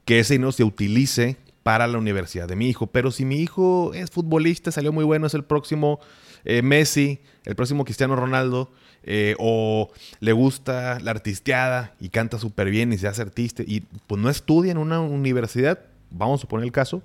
que 0.05 0.19
ese 0.19 0.35
dinero 0.35 0.51
se 0.51 0.63
utilice 0.63 1.37
para 1.63 1.87
la 1.87 1.97
universidad 1.97 2.47
de 2.47 2.55
mi 2.55 2.69
hijo, 2.69 2.87
pero 2.87 3.11
si 3.11 3.25
mi 3.25 3.37
hijo 3.37 3.93
es 3.93 4.11
futbolista, 4.11 4.71
salió 4.71 4.91
muy 4.91 5.03
bueno, 5.03 5.27
es 5.27 5.33
el 5.33 5.43
próximo 5.43 5.99
eh, 6.45 6.61
Messi, 6.61 7.19
el 7.45 7.55
próximo 7.55 7.85
Cristiano 7.85 8.15
Ronaldo, 8.15 8.71
eh, 9.03 9.35
o 9.39 9.91
le 10.19 10.33
gusta 10.33 10.99
la 10.99 11.11
artisteada 11.11 11.95
y 11.99 12.09
canta 12.09 12.37
súper 12.37 12.69
bien 12.69 12.91
y 12.91 12.97
se 12.97 13.07
hace 13.07 13.21
artista 13.21 13.63
y 13.65 13.81
pues 14.07 14.21
no 14.21 14.29
estudia 14.29 14.71
en 14.71 14.77
una 14.77 14.99
universidad, 14.99 15.79
vamos 16.11 16.39
a 16.39 16.41
suponer 16.41 16.65
el 16.65 16.71
caso, 16.71 17.01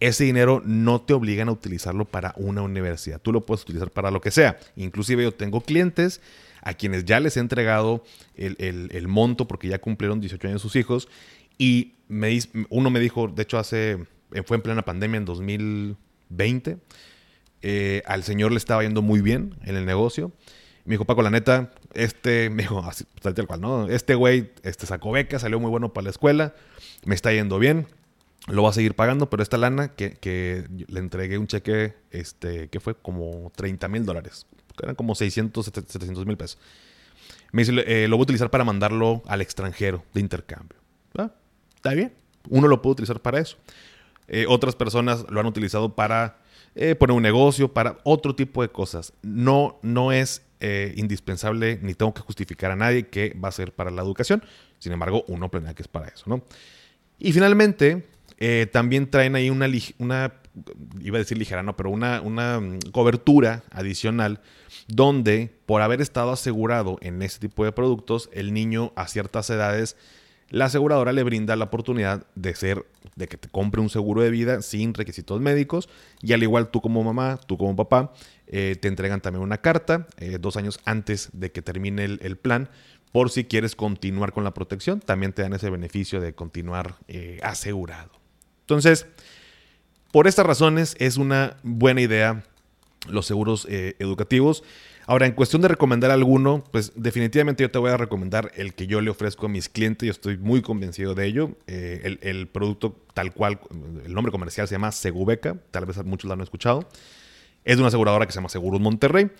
ese 0.00 0.24
dinero 0.24 0.62
no 0.64 1.00
te 1.00 1.12
obligan 1.12 1.48
a 1.48 1.52
utilizarlo 1.52 2.04
para 2.04 2.32
una 2.36 2.62
universidad. 2.62 3.20
Tú 3.20 3.32
lo 3.32 3.44
puedes 3.44 3.62
utilizar 3.62 3.90
para 3.90 4.10
lo 4.10 4.20
que 4.20 4.30
sea. 4.30 4.58
Inclusive 4.76 5.24
yo 5.24 5.32
tengo 5.32 5.60
clientes 5.60 6.20
a 6.62 6.74
quienes 6.74 7.04
ya 7.04 7.20
les 7.20 7.36
he 7.36 7.40
entregado 7.40 8.04
el, 8.36 9.08
monto 9.08 9.48
porque 9.48 9.68
ya 9.68 9.80
cumplieron 9.80 10.20
18 10.20 10.48
años 10.48 10.62
sus 10.62 10.76
hijos. 10.76 11.08
Y 11.58 11.96
me, 12.08 12.38
uno 12.70 12.90
me 12.90 13.00
dijo, 13.00 13.28
de 13.28 13.42
hecho 13.42 13.58
hace, 13.58 13.98
fue 14.44 14.56
en 14.56 14.62
plena 14.62 14.82
pandemia 14.82 15.18
en 15.18 15.24
2020, 15.24 16.78
eh, 17.62 18.02
al 18.06 18.22
señor 18.22 18.52
le 18.52 18.58
estaba 18.58 18.82
yendo 18.82 19.02
muy 19.02 19.20
bien 19.20 19.56
en 19.64 19.76
el 19.76 19.84
negocio. 19.84 20.32
Me 20.84 20.94
dijo, 20.94 21.04
Paco, 21.04 21.22
la 21.22 21.30
neta, 21.30 21.72
este, 21.94 22.48
me 22.50 22.62
dijo, 22.62 22.78
así, 22.80 23.04
tal 23.20 23.46
cual, 23.46 23.60
¿no? 23.60 23.88
Este 23.88 24.14
güey 24.14 24.52
este, 24.62 24.86
sacó 24.86 25.12
beca, 25.12 25.38
salió 25.38 25.60
muy 25.60 25.70
bueno 25.70 25.92
para 25.92 26.04
la 26.04 26.10
escuela, 26.10 26.54
me 27.04 27.14
está 27.14 27.32
yendo 27.32 27.58
bien, 27.58 27.86
lo 28.46 28.62
va 28.62 28.70
a 28.70 28.72
seguir 28.72 28.94
pagando, 28.94 29.28
pero 29.28 29.42
esta 29.42 29.58
lana 29.58 29.88
que, 29.94 30.66
le 30.86 31.00
entregué 31.00 31.38
un 31.38 31.46
cheque 31.46 31.94
este, 32.10 32.68
que 32.68 32.80
fue 32.80 32.94
como 32.94 33.52
30 33.56 33.88
mil 33.88 34.06
dólares, 34.06 34.46
eran 34.82 34.94
como 34.94 35.14
600, 35.14 35.66
700 35.66 36.24
mil 36.24 36.36
pesos. 36.36 36.58
Me 37.50 37.64
dice, 37.64 37.82
eh, 37.86 38.08
lo 38.08 38.16
voy 38.16 38.22
a 38.22 38.24
utilizar 38.24 38.50
para 38.50 38.64
mandarlo 38.64 39.22
al 39.26 39.40
extranjero 39.40 40.04
de 40.14 40.20
intercambio. 40.20 40.78
Ah, 41.16 41.30
está 41.78 41.94
bien, 41.94 42.12
uno 42.48 42.68
lo 42.68 42.82
puede 42.82 42.92
utilizar 42.92 43.20
para 43.20 43.40
eso. 43.40 43.56
Eh, 44.26 44.44
otras 44.48 44.76
personas 44.76 45.24
lo 45.30 45.40
han 45.40 45.46
utilizado 45.46 45.94
para 45.94 46.38
eh, 46.74 46.94
poner 46.94 47.16
un 47.16 47.22
negocio, 47.22 47.72
para 47.72 47.98
otro 48.04 48.34
tipo 48.34 48.62
de 48.62 48.68
cosas. 48.68 49.12
No, 49.22 49.78
no 49.82 50.12
es 50.12 50.42
indispensable 50.96 51.78
ni 51.82 51.94
tengo 51.94 52.12
que 52.12 52.20
justificar 52.20 52.72
a 52.72 52.74
nadie 52.74 53.06
que 53.06 53.32
va 53.32 53.48
a 53.48 53.52
ser 53.52 53.72
para 53.72 53.92
la 53.92 54.02
educación. 54.02 54.42
Sin 54.80 54.90
embargo, 54.90 55.24
uno 55.28 55.48
planea 55.48 55.72
que 55.72 55.82
es 55.82 55.88
para 55.88 56.08
eso, 56.08 56.24
¿no? 56.26 56.42
Y 57.20 57.32
finalmente, 57.32 58.08
eh, 58.38 58.68
también 58.70 59.10
traen 59.10 59.34
ahí 59.34 59.50
una, 59.50 59.66
una, 59.98 60.32
iba 61.00 61.16
a 61.16 61.18
decir 61.18 61.36
ligera, 61.36 61.64
no, 61.64 61.76
pero 61.76 61.90
una, 61.90 62.20
una 62.20 62.60
mm, 62.60 62.78
cobertura 62.92 63.64
adicional 63.70 64.40
donde 64.86 65.52
por 65.66 65.82
haber 65.82 66.00
estado 66.00 66.30
asegurado 66.30 66.98
en 67.00 67.20
ese 67.22 67.40
tipo 67.40 67.64
de 67.64 67.72
productos, 67.72 68.30
el 68.32 68.54
niño 68.54 68.92
a 68.94 69.08
ciertas 69.08 69.50
edades, 69.50 69.96
la 70.50 70.66
aseguradora 70.66 71.12
le 71.12 71.22
brinda 71.22 71.56
la 71.56 71.64
oportunidad 71.64 72.26
de 72.34 72.54
ser, 72.54 72.86
de 73.16 73.28
que 73.28 73.36
te 73.36 73.48
compre 73.48 73.80
un 73.80 73.90
seguro 73.90 74.22
de 74.22 74.30
vida 74.30 74.62
sin 74.62 74.94
requisitos 74.94 75.40
médicos 75.40 75.88
y 76.22 76.32
al 76.32 76.42
igual 76.42 76.70
tú 76.70 76.80
como 76.80 77.04
mamá, 77.04 77.38
tú 77.46 77.58
como 77.58 77.76
papá, 77.76 78.12
eh, 78.46 78.76
te 78.80 78.88
entregan 78.88 79.20
también 79.20 79.42
una 79.42 79.58
carta 79.58 80.06
eh, 80.16 80.38
dos 80.40 80.56
años 80.56 80.80
antes 80.84 81.30
de 81.32 81.52
que 81.52 81.62
termine 81.62 82.04
el, 82.04 82.36
plan 82.36 82.70
por 83.12 83.30
si 83.30 83.44
quieres 83.44 83.74
continuar 83.74 84.32
con 84.32 84.44
la 84.44 84.54
protección, 84.54 85.00
también 85.00 85.32
te 85.32 85.42
dan 85.42 85.52
ese 85.52 85.70
beneficio 85.70 86.20
de 86.20 86.34
continuar 86.34 86.96
asegurado. 87.42 88.10
Entonces, 88.60 89.06
por 90.12 90.26
estas 90.26 90.46
razones 90.46 90.96
es 90.98 91.16
una 91.16 91.56
buena 91.62 92.00
idea 92.00 92.44
los 93.06 93.26
seguros 93.26 93.66
eh, 93.70 93.94
educativos. 93.98 94.64
Ahora, 95.08 95.24
en 95.24 95.32
cuestión 95.32 95.62
de 95.62 95.68
recomendar 95.68 96.10
alguno, 96.10 96.62
pues 96.70 96.92
definitivamente 96.94 97.62
yo 97.64 97.70
te 97.70 97.78
voy 97.78 97.90
a 97.90 97.96
recomendar 97.96 98.52
el 98.56 98.74
que 98.74 98.86
yo 98.86 99.00
le 99.00 99.08
ofrezco 99.08 99.46
a 99.46 99.48
mis 99.48 99.70
clientes. 99.70 100.06
Yo 100.06 100.12
estoy 100.12 100.36
muy 100.36 100.60
convencido 100.60 101.14
de 101.14 101.24
ello. 101.24 101.56
Eh, 101.66 102.18
el, 102.20 102.46
producto 102.46 102.94
tal 103.14 103.32
cual, 103.32 103.58
el 104.04 104.12
nombre 104.12 104.30
comercial 104.30 104.68
se 104.68 104.74
llama 104.74 104.92
Segubeca. 104.92 105.56
Tal 105.70 105.86
vez 105.86 106.04
muchos 106.04 106.28
lo 106.28 106.34
han 106.34 106.42
escuchado. 106.42 106.86
Es 107.64 107.76
de 107.76 107.80
una 107.80 107.88
aseguradora 107.88 108.26
que 108.26 108.32
se 108.32 108.36
llama 108.36 108.50
Seguros 108.50 108.82
Monterrey. 108.82 109.30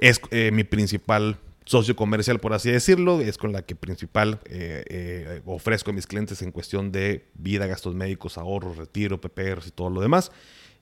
Es 0.00 0.20
eh, 0.32 0.50
mi 0.50 0.64
principal 0.64 1.38
socio 1.68 1.94
comercial, 1.94 2.40
por 2.40 2.54
así 2.54 2.70
decirlo, 2.70 3.20
es 3.20 3.36
con 3.36 3.52
la 3.52 3.60
que 3.60 3.76
principal 3.76 4.40
eh, 4.46 4.84
eh, 4.88 5.42
ofrezco 5.44 5.90
a 5.90 5.92
mis 5.92 6.06
clientes 6.06 6.40
en 6.40 6.50
cuestión 6.50 6.90
de 6.90 7.26
vida, 7.34 7.66
gastos 7.66 7.94
médicos, 7.94 8.38
ahorros, 8.38 8.78
retiro, 8.78 9.20
PPRs 9.20 9.66
y 9.66 9.70
todo 9.72 9.90
lo 9.90 10.00
demás, 10.00 10.32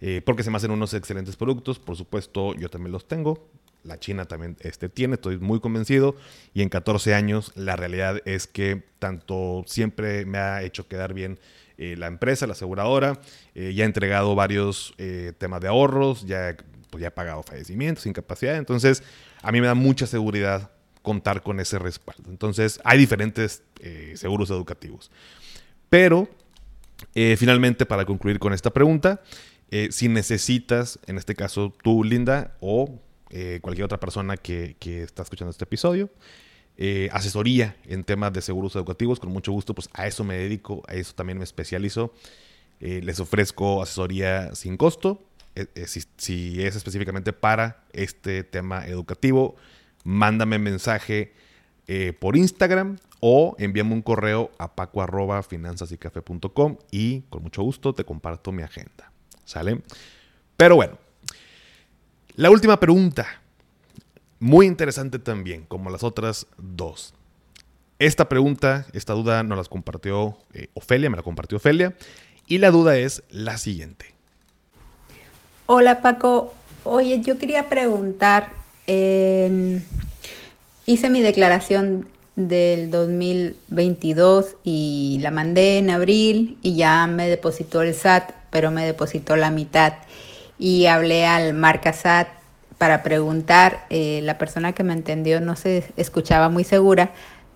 eh, 0.00 0.22
porque 0.24 0.44
se 0.44 0.50
me 0.50 0.58
hacen 0.58 0.70
unos 0.70 0.94
excelentes 0.94 1.34
productos, 1.34 1.80
por 1.80 1.96
supuesto 1.96 2.54
yo 2.54 2.68
también 2.68 2.92
los 2.92 3.08
tengo, 3.08 3.48
la 3.84 3.98
China 3.98 4.24
también 4.24 4.56
este, 4.60 4.88
tiene, 4.88 5.14
estoy 5.14 5.38
muy 5.38 5.60
convencido, 5.60 6.16
y 6.54 6.62
en 6.62 6.68
14 6.68 7.14
años 7.14 7.52
la 7.54 7.76
realidad 7.76 8.20
es 8.24 8.46
que 8.46 8.82
tanto 8.98 9.64
siempre 9.66 10.24
me 10.24 10.38
ha 10.38 10.62
hecho 10.62 10.88
quedar 10.88 11.14
bien 11.14 11.38
la 11.78 12.06
empresa, 12.06 12.46
la 12.46 12.54
aseguradora, 12.54 13.20
ya 13.54 13.84
he 13.84 13.86
entregado 13.86 14.34
varios 14.34 14.94
temas 15.36 15.60
de 15.60 15.68
ahorros, 15.68 16.24
ya, 16.26 16.56
pues 16.88 17.02
ya 17.02 17.14
pagado 17.14 17.42
fallecimientos, 17.42 18.06
incapacidad, 18.06 18.56
entonces 18.56 19.02
a 19.42 19.52
mí 19.52 19.60
me 19.60 19.66
da 19.66 19.74
mucha 19.74 20.06
seguridad 20.06 20.70
contar 21.06 21.44
con 21.44 21.60
ese 21.60 21.78
respaldo. 21.78 22.30
Entonces, 22.30 22.80
hay 22.82 22.98
diferentes 22.98 23.62
eh, 23.78 24.14
seguros 24.16 24.50
educativos. 24.50 25.12
Pero, 25.88 26.28
eh, 27.14 27.36
finalmente, 27.38 27.86
para 27.86 28.04
concluir 28.04 28.40
con 28.40 28.52
esta 28.52 28.70
pregunta, 28.70 29.22
eh, 29.70 29.86
si 29.92 30.08
necesitas, 30.08 30.98
en 31.06 31.16
este 31.16 31.36
caso 31.36 31.72
tú, 31.80 32.02
Linda, 32.02 32.56
o 32.58 33.00
cualquier 33.60 33.84
otra 33.84 33.98
persona 33.98 34.36
que, 34.36 34.76
está 34.80 35.22
escuchando 35.22 35.50
este 35.50 35.64
episodio, 35.64 36.10
asesoría 37.12 37.76
en 37.84 38.04
temas 38.04 38.32
de 38.32 38.42
seguros 38.42 38.76
educativos, 38.76 39.18
con 39.18 39.30
mucho 39.30 39.52
gusto, 39.52 39.74
pues 39.74 39.88
a 39.92 40.06
eso 40.06 40.24
me 40.24 40.36
dedico, 40.36 40.82
a 40.88 40.94
eso 40.94 41.14
también 41.14 41.38
me 41.38 41.44
especializo. 41.44 42.12
les 42.80 43.20
ofrezco 43.20 43.82
asesoría 43.82 44.54
sin 44.54 44.76
costo, 44.76 45.22
si, 45.86 46.62
es 46.62 46.76
específicamente 46.76 47.32
para 47.32 47.84
este 47.92 48.44
tema 48.44 48.86
educativo 48.86 49.56
mándame 50.06 50.58
mensaje 50.58 51.34
eh, 51.88 52.12
por 52.18 52.36
Instagram 52.36 52.96
o 53.20 53.56
envíame 53.58 53.92
un 53.92 54.02
correo 54.02 54.52
a 54.56 54.74
paco 54.74 55.04
y 56.90 57.20
con 57.22 57.42
mucho 57.42 57.62
gusto 57.62 57.92
te 57.92 58.04
comparto 58.04 58.52
mi 58.52 58.62
agenda. 58.62 59.12
¿Sale? 59.44 59.82
Pero 60.56 60.76
bueno, 60.76 60.98
la 62.36 62.50
última 62.50 62.78
pregunta, 62.78 63.26
muy 64.38 64.66
interesante 64.66 65.18
también, 65.18 65.64
como 65.64 65.90
las 65.90 66.04
otras 66.04 66.46
dos. 66.56 67.12
Esta 67.98 68.28
pregunta, 68.28 68.86
esta 68.92 69.14
duda 69.14 69.42
nos 69.42 69.58
la 69.58 69.64
compartió 69.64 70.38
eh, 70.54 70.68
Ofelia, 70.74 71.10
me 71.10 71.16
la 71.16 71.22
compartió 71.24 71.56
Ofelia, 71.56 71.96
y 72.46 72.58
la 72.58 72.70
duda 72.70 72.96
es 72.96 73.24
la 73.30 73.58
siguiente. 73.58 74.14
Hola 75.66 76.00
Paco, 76.00 76.54
oye, 76.84 77.20
yo 77.20 77.38
quería 77.38 77.68
preguntar, 77.68 78.52
Em, 78.86 79.82
hice 80.86 81.10
mi 81.10 81.20
declaración 81.20 82.08
del 82.36 82.90
2022 82.90 84.56
y 84.62 85.18
la 85.22 85.30
mandé 85.30 85.78
en 85.78 85.90
abril 85.90 86.58
y 86.62 86.76
ya 86.76 87.06
me 87.06 87.28
depositó 87.28 87.82
el 87.82 87.94
SAT, 87.94 88.30
pero 88.50 88.70
me 88.70 88.86
depositó 88.86 89.36
la 89.36 89.50
mitad. 89.50 89.94
Y 90.58 90.86
hablé 90.86 91.26
al 91.26 91.54
marca 91.54 91.92
SAT 91.92 92.28
para 92.78 93.02
preguntar, 93.02 93.86
eh, 93.90 94.20
la 94.22 94.38
persona 94.38 94.72
que 94.72 94.84
me 94.84 94.92
entendió 94.92 95.40
no 95.40 95.56
se 95.56 95.84
escuchaba 95.96 96.48
muy 96.48 96.64
segura, 96.64 97.10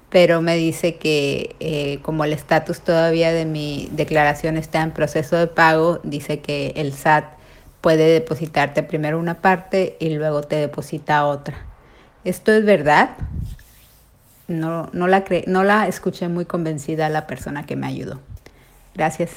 pero 0.08 0.42
me 0.42 0.56
dice 0.56 0.96
que 0.96 1.56
eh, 1.60 2.00
como 2.02 2.24
el 2.24 2.32
estatus 2.32 2.80
todavía 2.80 3.32
de 3.32 3.44
mi 3.44 3.88
declaración 3.92 4.56
está 4.56 4.82
en 4.82 4.90
proceso 4.90 5.36
de 5.36 5.46
pago, 5.46 6.00
dice 6.02 6.40
que 6.40 6.72
el 6.76 6.92
SAT 6.92 7.24
puede 7.80 8.12
depositarte 8.12 8.82
primero 8.82 9.18
una 9.18 9.40
parte 9.40 9.96
y 10.00 10.10
luego 10.10 10.42
te 10.42 10.56
deposita 10.56 11.26
otra. 11.26 11.56
¿Esto 12.24 12.52
es 12.52 12.64
verdad? 12.64 13.10
No, 14.48 14.90
no, 14.92 15.06
la, 15.06 15.24
no 15.46 15.64
la 15.64 15.86
escuché 15.86 16.28
muy 16.28 16.44
convencida 16.44 17.08
la 17.08 17.26
persona 17.26 17.64
que 17.64 17.76
me 17.76 17.86
ayudó. 17.86 18.20
Gracias. 18.94 19.30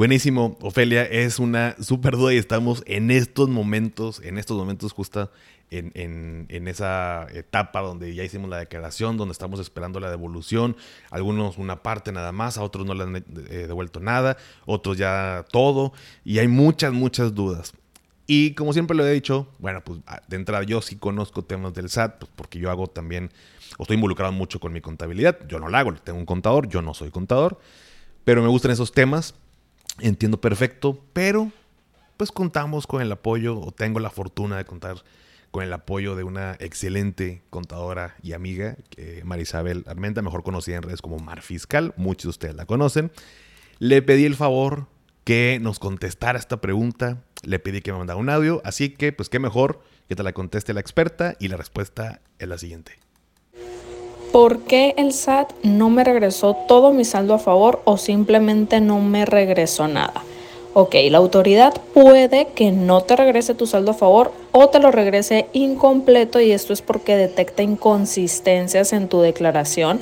Buenísimo, 0.00 0.56
Ofelia, 0.62 1.02
es 1.02 1.38
una 1.38 1.76
súper 1.78 2.16
duda 2.16 2.32
y 2.32 2.38
estamos 2.38 2.82
en 2.86 3.10
estos 3.10 3.50
momentos, 3.50 4.22
en 4.24 4.38
estos 4.38 4.56
momentos 4.56 4.94
justo 4.94 5.30
en, 5.70 6.46
esa 6.68 7.26
etapa 7.34 7.82
donde 7.82 8.14
ya 8.14 8.24
hicimos 8.24 8.48
la 8.48 8.56
declaración, 8.56 9.18
donde 9.18 9.32
estamos 9.32 9.60
esperando 9.60 10.00
la 10.00 10.08
devolución, 10.08 10.74
algunos 11.10 11.58
una 11.58 11.82
parte 11.82 12.12
nada 12.12 12.32
más, 12.32 12.56
a 12.56 12.62
otros 12.62 12.86
no 12.86 12.94
le 12.94 13.02
han 13.02 13.16
eh, 13.16 13.66
devuelto 13.66 14.00
nada, 14.00 14.38
otros 14.64 14.96
ya 14.96 15.44
todo, 15.52 15.92
y 16.24 16.38
hay 16.38 16.48
muchas, 16.48 16.94
muchas 16.94 17.34
dudas. 17.34 17.74
Y 18.26 18.54
como 18.54 18.72
siempre 18.72 18.96
lo 18.96 19.06
he 19.06 19.12
dicho, 19.12 19.48
bueno, 19.58 19.84
pues 19.84 20.00
ah, 20.06 20.22
de 20.28 20.36
entrada 20.36 20.64
yo 20.64 20.80
sí 20.80 20.96
conozco 20.96 21.44
temas 21.44 21.74
del 21.74 21.90
SAT, 21.90 22.20
pues 22.20 22.32
porque 22.36 22.58
yo 22.58 22.70
hago 22.70 22.86
también, 22.86 23.30
o 23.76 23.82
estoy 23.82 23.96
involucrado 23.96 24.32
mucho 24.32 24.60
con 24.60 24.72
mi 24.72 24.80
contabilidad, 24.80 25.46
yo 25.46 25.58
no 25.58 25.68
la 25.68 25.80
hago, 25.80 25.92
tengo 25.92 26.18
un 26.18 26.24
contador, 26.24 26.70
yo 26.70 26.80
no 26.80 26.94
soy 26.94 27.10
contador, 27.10 27.60
pero 28.24 28.40
me 28.40 28.48
gustan 28.48 28.70
esos 28.70 28.92
temas, 28.92 29.34
entiendo 29.98 30.40
perfecto, 30.40 31.02
pero 31.12 31.50
pues 32.16 32.32
contamos 32.32 32.86
con 32.86 33.02
el 33.02 33.10
apoyo, 33.10 33.58
o 33.58 33.72
tengo 33.72 33.98
la 33.98 34.10
fortuna 34.10 34.56
de 34.56 34.64
contar 34.64 35.02
con 35.50 35.64
el 35.64 35.72
apoyo 35.72 36.14
de 36.14 36.22
una 36.22 36.56
excelente 36.60 37.42
contadora 37.50 38.14
y 38.22 38.34
amiga, 38.34 38.76
Marisabel 39.24 39.84
Armenta, 39.88 40.22
mejor 40.22 40.42
conocida 40.42 40.76
en 40.76 40.82
redes 40.82 41.02
como 41.02 41.18
Mar 41.18 41.42
Fiscal, 41.42 41.92
muchos 41.96 42.24
de 42.24 42.28
ustedes 42.28 42.54
la 42.54 42.66
conocen. 42.66 43.10
Le 43.78 44.02
pedí 44.02 44.26
el 44.26 44.36
favor 44.36 44.86
que 45.24 45.58
nos 45.60 45.78
contestara 45.78 46.38
esta 46.38 46.60
pregunta, 46.60 47.24
le 47.42 47.58
pedí 47.58 47.80
que 47.80 47.92
me 47.92 47.98
mandara 47.98 48.18
un 48.18 48.30
audio, 48.30 48.60
así 48.64 48.90
que 48.90 49.12
pues 49.12 49.28
qué 49.28 49.38
mejor 49.38 49.82
que 50.08 50.14
te 50.14 50.22
la 50.22 50.32
conteste 50.32 50.74
la 50.74 50.80
experta 50.80 51.36
y 51.40 51.48
la 51.48 51.56
respuesta 51.56 52.20
es 52.38 52.48
la 52.48 52.58
siguiente. 52.58 52.98
¿Por 54.32 54.60
qué 54.60 54.94
el 54.96 55.12
SAT 55.12 55.52
no 55.64 55.90
me 55.90 56.04
regresó 56.04 56.54
todo 56.68 56.92
mi 56.92 57.04
saldo 57.04 57.34
a 57.34 57.40
favor 57.40 57.80
o 57.84 57.96
simplemente 57.96 58.80
no 58.80 59.00
me 59.00 59.26
regresó 59.26 59.88
nada? 59.88 60.22
Ok, 60.72 60.94
la 61.10 61.18
autoridad 61.18 61.74
puede 61.92 62.46
que 62.54 62.70
no 62.70 63.00
te 63.00 63.16
regrese 63.16 63.54
tu 63.54 63.66
saldo 63.66 63.90
a 63.90 63.94
favor 63.94 64.30
o 64.52 64.68
te 64.68 64.78
lo 64.78 64.92
regrese 64.92 65.48
incompleto 65.52 66.40
y 66.40 66.52
esto 66.52 66.72
es 66.72 66.80
porque 66.80 67.16
detecta 67.16 67.64
inconsistencias 67.64 68.92
en 68.92 69.08
tu 69.08 69.20
declaración, 69.20 69.98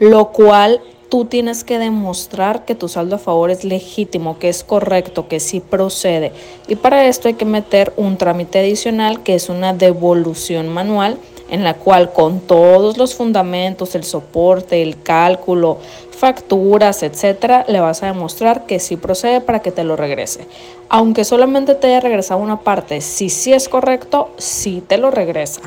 lo 0.00 0.32
cual 0.32 0.80
tú 1.08 1.26
tienes 1.26 1.62
que 1.62 1.78
demostrar 1.78 2.64
que 2.64 2.74
tu 2.74 2.88
saldo 2.88 3.14
a 3.14 3.20
favor 3.20 3.52
es 3.52 3.62
legítimo, 3.62 4.40
que 4.40 4.48
es 4.48 4.64
correcto, 4.64 5.28
que 5.28 5.38
sí 5.38 5.60
procede. 5.60 6.32
Y 6.66 6.74
para 6.74 7.06
esto 7.06 7.28
hay 7.28 7.34
que 7.34 7.44
meter 7.44 7.92
un 7.96 8.16
trámite 8.16 8.58
adicional 8.58 9.22
que 9.22 9.36
es 9.36 9.48
una 9.48 9.72
devolución 9.72 10.66
manual 10.66 11.16
en 11.48 11.64
la 11.64 11.74
cual 11.74 12.12
con 12.12 12.40
todos 12.40 12.98
los 12.98 13.14
fundamentos, 13.14 13.94
el 13.94 14.04
soporte, 14.04 14.82
el 14.82 15.02
cálculo, 15.02 15.78
facturas, 16.18 17.02
etcétera, 17.02 17.64
le 17.68 17.80
vas 17.80 18.02
a 18.02 18.06
demostrar 18.06 18.66
que 18.66 18.80
sí 18.80 18.96
procede 18.96 19.40
para 19.40 19.60
que 19.60 19.70
te 19.70 19.84
lo 19.84 19.96
regrese. 19.96 20.46
Aunque 20.88 21.24
solamente 21.24 21.74
te 21.74 21.88
haya 21.88 22.00
regresado 22.00 22.40
una 22.40 22.60
parte, 22.60 23.00
si 23.00 23.28
sí 23.28 23.52
es 23.52 23.68
correcto, 23.68 24.30
sí 24.38 24.82
te 24.86 24.98
lo 24.98 25.10
regresa. 25.10 25.60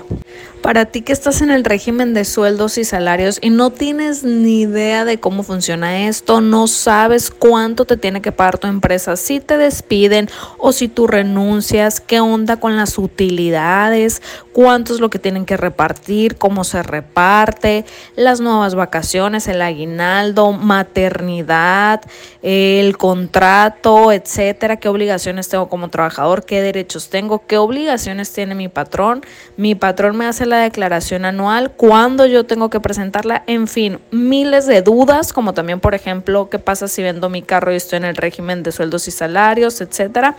Para 0.61 0.85
ti 0.85 1.01
que 1.01 1.11
estás 1.11 1.41
en 1.41 1.49
el 1.49 1.63
régimen 1.63 2.13
de 2.13 2.23
sueldos 2.23 2.77
y 2.77 2.83
salarios 2.83 3.39
y 3.41 3.49
no 3.49 3.71
tienes 3.71 4.23
ni 4.23 4.61
idea 4.61 5.05
de 5.05 5.19
cómo 5.19 5.41
funciona 5.41 6.07
esto, 6.07 6.39
no 6.39 6.67
sabes 6.67 7.31
cuánto 7.31 7.85
te 7.85 7.97
tiene 7.97 8.21
que 8.21 8.31
pagar 8.31 8.59
tu 8.59 8.67
empresa 8.67 9.15
si 9.15 9.39
te 9.39 9.57
despiden 9.57 10.29
o 10.59 10.71
si 10.71 10.87
tú 10.87 11.07
renuncias, 11.07 11.99
qué 11.99 12.19
onda 12.19 12.57
con 12.57 12.77
las 12.77 12.99
utilidades, 12.99 14.21
cuánto 14.53 14.93
es 14.93 14.99
lo 14.99 15.09
que 15.09 15.17
tienen 15.17 15.45
que 15.45 15.57
repartir, 15.57 16.35
cómo 16.35 16.63
se 16.63 16.83
reparte, 16.83 17.83
las 18.15 18.39
nuevas 18.39 18.75
vacaciones, 18.75 19.47
el 19.47 19.63
aguinaldo, 19.63 20.40
maternidad, 20.51 22.01
el 22.41 22.97
contrato, 22.97 24.11
etcétera, 24.11 24.77
qué 24.77 24.89
obligaciones 24.89 25.47
tengo 25.47 25.69
como 25.69 25.89
trabajador, 25.89 26.43
qué 26.43 26.61
derechos 26.61 27.09
tengo, 27.09 27.45
qué 27.45 27.57
obligaciones 27.57 28.33
tiene 28.33 28.55
mi 28.55 28.67
patrón, 28.67 29.21
mi 29.57 29.75
patrón 29.75 30.17
me 30.17 30.25
hace 30.25 30.45
la 30.45 30.57
declaración 30.57 31.25
anual, 31.25 31.71
cuándo 31.71 32.25
yo 32.25 32.45
tengo 32.45 32.69
que 32.69 32.79
presentarla, 32.79 33.43
en 33.47 33.67
fin, 33.67 33.99
miles 34.11 34.65
de 34.65 34.81
dudas, 34.81 35.33
como 35.33 35.53
también, 35.53 35.79
por 35.79 35.95
ejemplo, 35.95 36.49
qué 36.49 36.59
pasa 36.59 36.87
si 36.87 37.03
vendo 37.03 37.29
mi 37.29 37.41
carro 37.41 37.71
y 37.71 37.75
estoy 37.75 37.97
en 37.97 38.05
el 38.05 38.15
régimen 38.15 38.63
de 38.63 38.71
sueldos 38.71 39.07
y 39.07 39.11
salarios, 39.11 39.81
etcétera. 39.81 40.37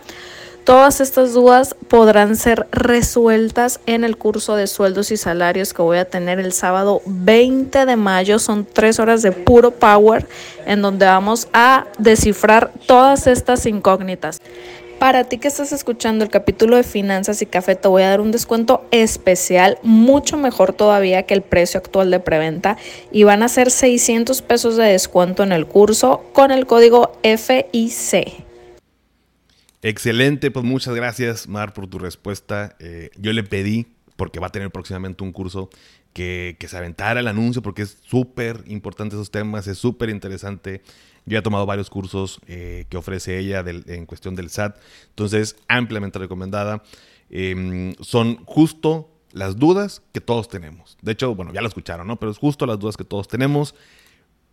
Todas 0.63 1.01
estas 1.01 1.33
dudas 1.33 1.75
podrán 1.89 2.37
ser 2.37 2.67
resueltas 2.71 3.81
en 3.85 4.05
el 4.05 4.15
curso 4.15 4.55
de 4.55 4.67
sueldos 4.67 5.11
y 5.11 5.17
salarios 5.17 5.73
que 5.73 5.81
voy 5.81 5.97
a 5.97 6.09
tener 6.09 6.39
el 6.39 6.53
sábado 6.53 7.01
20 7.05 7.85
de 7.85 7.95
mayo. 7.97 8.39
Son 8.39 8.65
tres 8.65 8.97
horas 8.97 9.21
de 9.21 9.33
puro 9.33 9.71
power 9.71 10.25
en 10.65 10.81
donde 10.81 11.05
vamos 11.05 11.49
a 11.51 11.87
descifrar 11.99 12.71
todas 12.87 13.27
estas 13.27 13.65
incógnitas. 13.65 14.39
Para 14.99 15.25
ti 15.25 15.37
que 15.37 15.49
estás 15.49 15.73
escuchando 15.73 16.23
el 16.23 16.31
capítulo 16.31 16.77
de 16.77 16.83
finanzas 16.83 17.41
y 17.41 17.45
café, 17.45 17.75
te 17.75 17.89
voy 17.89 18.03
a 18.03 18.09
dar 18.09 18.21
un 18.21 18.31
descuento 18.31 18.85
especial, 18.91 19.77
mucho 19.83 20.37
mejor 20.37 20.71
todavía 20.71 21.23
que 21.23 21.33
el 21.33 21.41
precio 21.41 21.77
actual 21.77 22.09
de 22.09 22.21
preventa 22.21 22.77
y 23.11 23.23
van 23.25 23.43
a 23.43 23.49
ser 23.49 23.69
600 23.69 24.41
pesos 24.43 24.77
de 24.77 24.85
descuento 24.85 25.43
en 25.43 25.51
el 25.51 25.65
curso 25.65 26.21
con 26.31 26.51
el 26.51 26.65
código 26.65 27.11
FIC. 27.21 28.52
Excelente, 29.83 30.49
pues 30.49 30.65
muchas 30.65 30.95
gracias 30.95 31.47
Mar 31.47 31.73
por 31.73 31.87
tu 31.87 31.99
respuesta. 31.99 32.75
Eh, 32.79 33.11
yo 33.17 33.31
le 33.33 33.43
pedí, 33.43 33.85
porque 34.15 34.39
va 34.39 34.47
a 34.47 34.51
tener 34.51 34.71
próximamente 34.71 35.23
un 35.23 35.31
curso, 35.31 35.69
que, 36.13 36.57
que 36.59 36.67
se 36.67 36.77
aventara 36.77 37.19
el 37.19 37.27
anuncio 37.27 37.61
porque 37.61 37.81
es 37.83 37.97
súper 38.03 38.63
importante 38.67 39.15
esos 39.15 39.31
temas, 39.31 39.67
es 39.67 39.79
súper 39.79 40.09
interesante 40.09 40.81
yo 41.25 41.39
he 41.39 41.41
tomado 41.41 41.65
varios 41.65 41.89
cursos 41.89 42.39
eh, 42.47 42.85
que 42.89 42.97
ofrece 42.97 43.39
ella 43.39 43.63
en 43.65 44.05
cuestión 44.05 44.35
del 44.35 44.49
SAT, 44.49 44.77
entonces 45.09 45.55
ampliamente 45.67 46.19
recomendada. 46.19 46.83
Em, 47.29 47.95
son 48.01 48.43
justo 48.45 49.09
las 49.31 49.57
dudas 49.57 50.01
que 50.11 50.21
todos 50.21 50.49
tenemos. 50.49 50.97
De 51.01 51.13
hecho, 51.13 51.33
bueno, 51.33 51.53
ya 51.53 51.61
lo 51.61 51.67
escucharon, 51.67 52.07
¿no? 52.07 52.17
Pero 52.19 52.31
es 52.31 52.37
justo 52.37 52.65
las 52.65 52.77
dudas 52.77 52.97
que 52.97 53.05
todos 53.05 53.27
tenemos. 53.27 53.73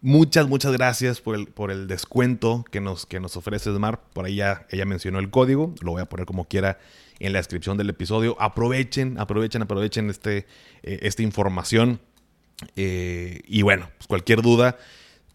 Muchas, 0.03 0.49
muchas 0.49 0.73
gracias 0.73 1.21
por 1.21 1.35
el, 1.35 1.47
por 1.49 1.71
el 1.71 1.87
descuento 1.87 2.65
que 2.71 2.81
nos, 2.81 3.05
que 3.05 3.21
nos 3.21 3.37
ofrece 3.37 3.75
Smart. 3.75 4.01
Por 4.15 4.25
ahí 4.25 4.37
ya 4.37 4.67
ella 4.71 4.87
mencionó 4.87 5.19
el 5.19 5.31
código. 5.31 5.75
Lo 5.83 5.93
voy 5.93 6.01
a 6.01 6.07
poner 6.07 6.25
como 6.25 6.47
quiera 6.47 6.79
en 7.19 7.35
la 7.35 7.39
descripción 7.39 7.77
del 7.77 7.91
episodio. 7.91 8.35
Aprovechen, 8.41 9.19
aprovechen, 9.19 9.63
aprovechen 9.63 10.09
este, 10.09 10.47
eh, 10.83 11.01
esta 11.03 11.23
información. 11.23 12.01
Eh, 12.77 13.43
y 13.47 13.61
bueno, 13.61 13.91
pues 13.99 14.07
cualquier 14.07 14.41
duda, 14.41 14.79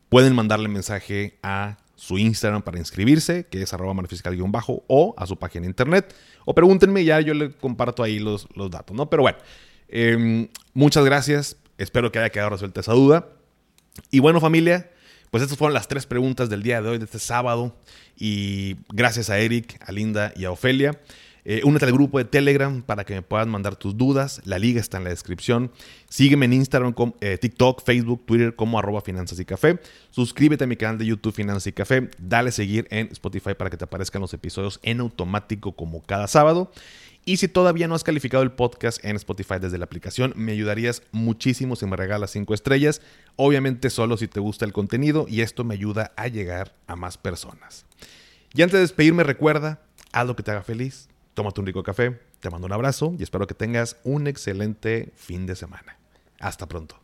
pueden 0.10 0.34
mandarle 0.34 0.68
mensaje 0.68 1.38
a 1.44 1.78
su 1.96 2.18
Instagram 2.18 2.62
para 2.62 2.80
inscribirse, 2.80 3.46
que 3.48 3.62
es 3.62 3.74
arroba 3.74 3.94
marfiscal-bajo, 3.94 4.84
o 4.88 5.14
a 5.18 5.26
su 5.28 5.38
página 5.38 5.64
de 5.64 5.68
internet, 5.70 6.14
o 6.46 6.54
pregúntenme, 6.54 7.04
ya 7.04 7.20
yo 7.22 7.34
le 7.34 7.52
comparto 7.52 8.04
ahí 8.04 8.20
los, 8.20 8.48
los 8.56 8.70
datos, 8.70 8.96
¿no? 8.96 9.10
Pero 9.10 9.24
bueno, 9.24 9.38
em, 9.88 10.50
muchas 10.74 11.06
gracias, 11.06 11.58
espero 11.78 12.12
que 12.12 12.20
haya 12.20 12.30
quedado 12.30 12.52
resuelta 12.52 12.82
esa 12.82 12.94
duda. 12.94 13.28
Y 14.12 14.20
bueno, 14.20 14.40
familia, 14.40 14.90
pues 15.32 15.44
estas 15.44 15.58
fueron 15.58 15.74
las 15.74 15.88
tres 15.88 16.06
preguntas 16.06 16.50
del 16.50 16.64
día 16.64 16.82
de 16.82 16.90
hoy, 16.90 16.98
de 16.98 17.06
este 17.06 17.20
sábado, 17.20 17.76
y 18.18 18.78
gracias 18.90 19.30
a 19.30 19.40
Eric, 19.40 19.80
a 19.86 19.92
Linda 19.92 20.34
y 20.36 20.46
a 20.46 20.52
Ofelia. 20.52 21.00
Eh, 21.48 21.62
únete 21.64 21.86
al 21.86 21.92
grupo 21.92 22.18
de 22.18 22.26
Telegram 22.26 22.82
para 22.82 23.04
que 23.06 23.14
me 23.14 23.22
puedas 23.22 23.46
mandar 23.46 23.76
tus 23.76 23.96
dudas. 23.96 24.42
La 24.46 24.58
liga 24.58 24.82
está 24.82 24.98
en 24.98 25.04
la 25.04 25.12
descripción. 25.12 25.72
Sígueme 26.10 26.46
en 26.46 26.54
Instagram, 26.54 26.96
eh, 27.22 27.38
TikTok, 27.38 27.84
Facebook, 27.86 28.26
Twitter 28.26 28.56
como 28.56 28.80
arroba 28.80 29.02
Finanzas 29.02 29.40
y 29.40 29.46
Café. 29.46 29.80
Suscríbete 30.10 30.64
a 30.64 30.68
mi 30.68 30.76
canal 30.76 30.98
de 30.98 31.06
YouTube 31.06 31.36
Finanzas 31.36 31.68
y 31.68 31.72
Café. 31.72 32.10
Dale 32.18 32.52
seguir 32.52 32.88
en 32.90 33.10
Spotify 33.12 33.54
para 33.54 33.70
que 33.70 33.78
te 33.78 33.84
aparezcan 33.84 34.22
los 34.22 34.34
episodios 34.34 34.80
en 34.82 35.02
automático 35.02 35.76
como 35.76 36.02
cada 36.02 36.28
sábado. 36.28 36.72
Y 37.26 37.38
si 37.38 37.48
todavía 37.48 37.88
no 37.88 37.96
has 37.96 38.04
calificado 38.04 38.44
el 38.44 38.52
podcast 38.52 39.04
en 39.04 39.16
Spotify 39.16 39.56
desde 39.60 39.80
la 39.80 39.86
aplicación, 39.86 40.34
me 40.36 40.52
ayudarías 40.52 41.02
muchísimo 41.12 41.76
si 41.76 41.86
me 41.88 41.98
regalas 41.98 42.32
5 42.32 42.54
estrellas. 42.54 43.02
Obviamente 43.36 43.90
solo 43.90 44.16
si 44.16 44.28
te 44.28 44.40
gusta 44.40 44.64
el 44.64 44.74
contenido 44.74 45.26
y 45.28 45.42
esto 45.42 45.64
me 45.64 45.74
ayuda 45.74 46.14
a 46.16 46.28
llegar 46.28 46.76
a 46.86 46.96
más 46.96 47.18
personas. 47.18 47.86
Y 48.54 48.62
antes 48.62 48.76
de 48.76 48.82
despedirme, 48.82 49.24
recuerda, 49.24 49.82
haz 50.12 50.28
lo 50.28 50.36
que 50.36 50.44
te 50.44 50.52
haga 50.52 50.62
feliz 50.62 51.10
tómate 51.36 51.60
un 51.60 51.68
rico 51.68 51.84
café, 51.84 52.20
te 52.40 52.50
mando 52.50 52.66
un 52.66 52.74
abrazo 52.74 53.14
y 53.20 53.22
espero 53.22 53.46
que 53.46 53.54
tengas 53.54 53.98
un 54.04 54.26
excelente 54.26 55.12
fin 55.16 55.46
de 55.46 55.56
semana. 55.56 55.98
Hasta 56.40 56.66
pronto. 56.66 57.00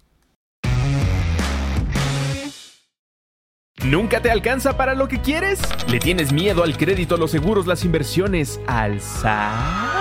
¿Nunca 3.84 4.21
te 4.21 4.31
alcanza 4.31 4.77
para 4.77 4.95
lo 4.95 5.07
que 5.07 5.21
quieres? 5.21 5.60
¿Le 5.88 5.99
tienes 5.99 6.31
miedo 6.31 6.63
al 6.63 6.77
crédito, 6.77 7.17
los 7.17 7.31
seguros, 7.31 7.67
las 7.67 7.84
inversiones, 7.84 8.60
al 8.67 9.01
SAT? 9.01 10.00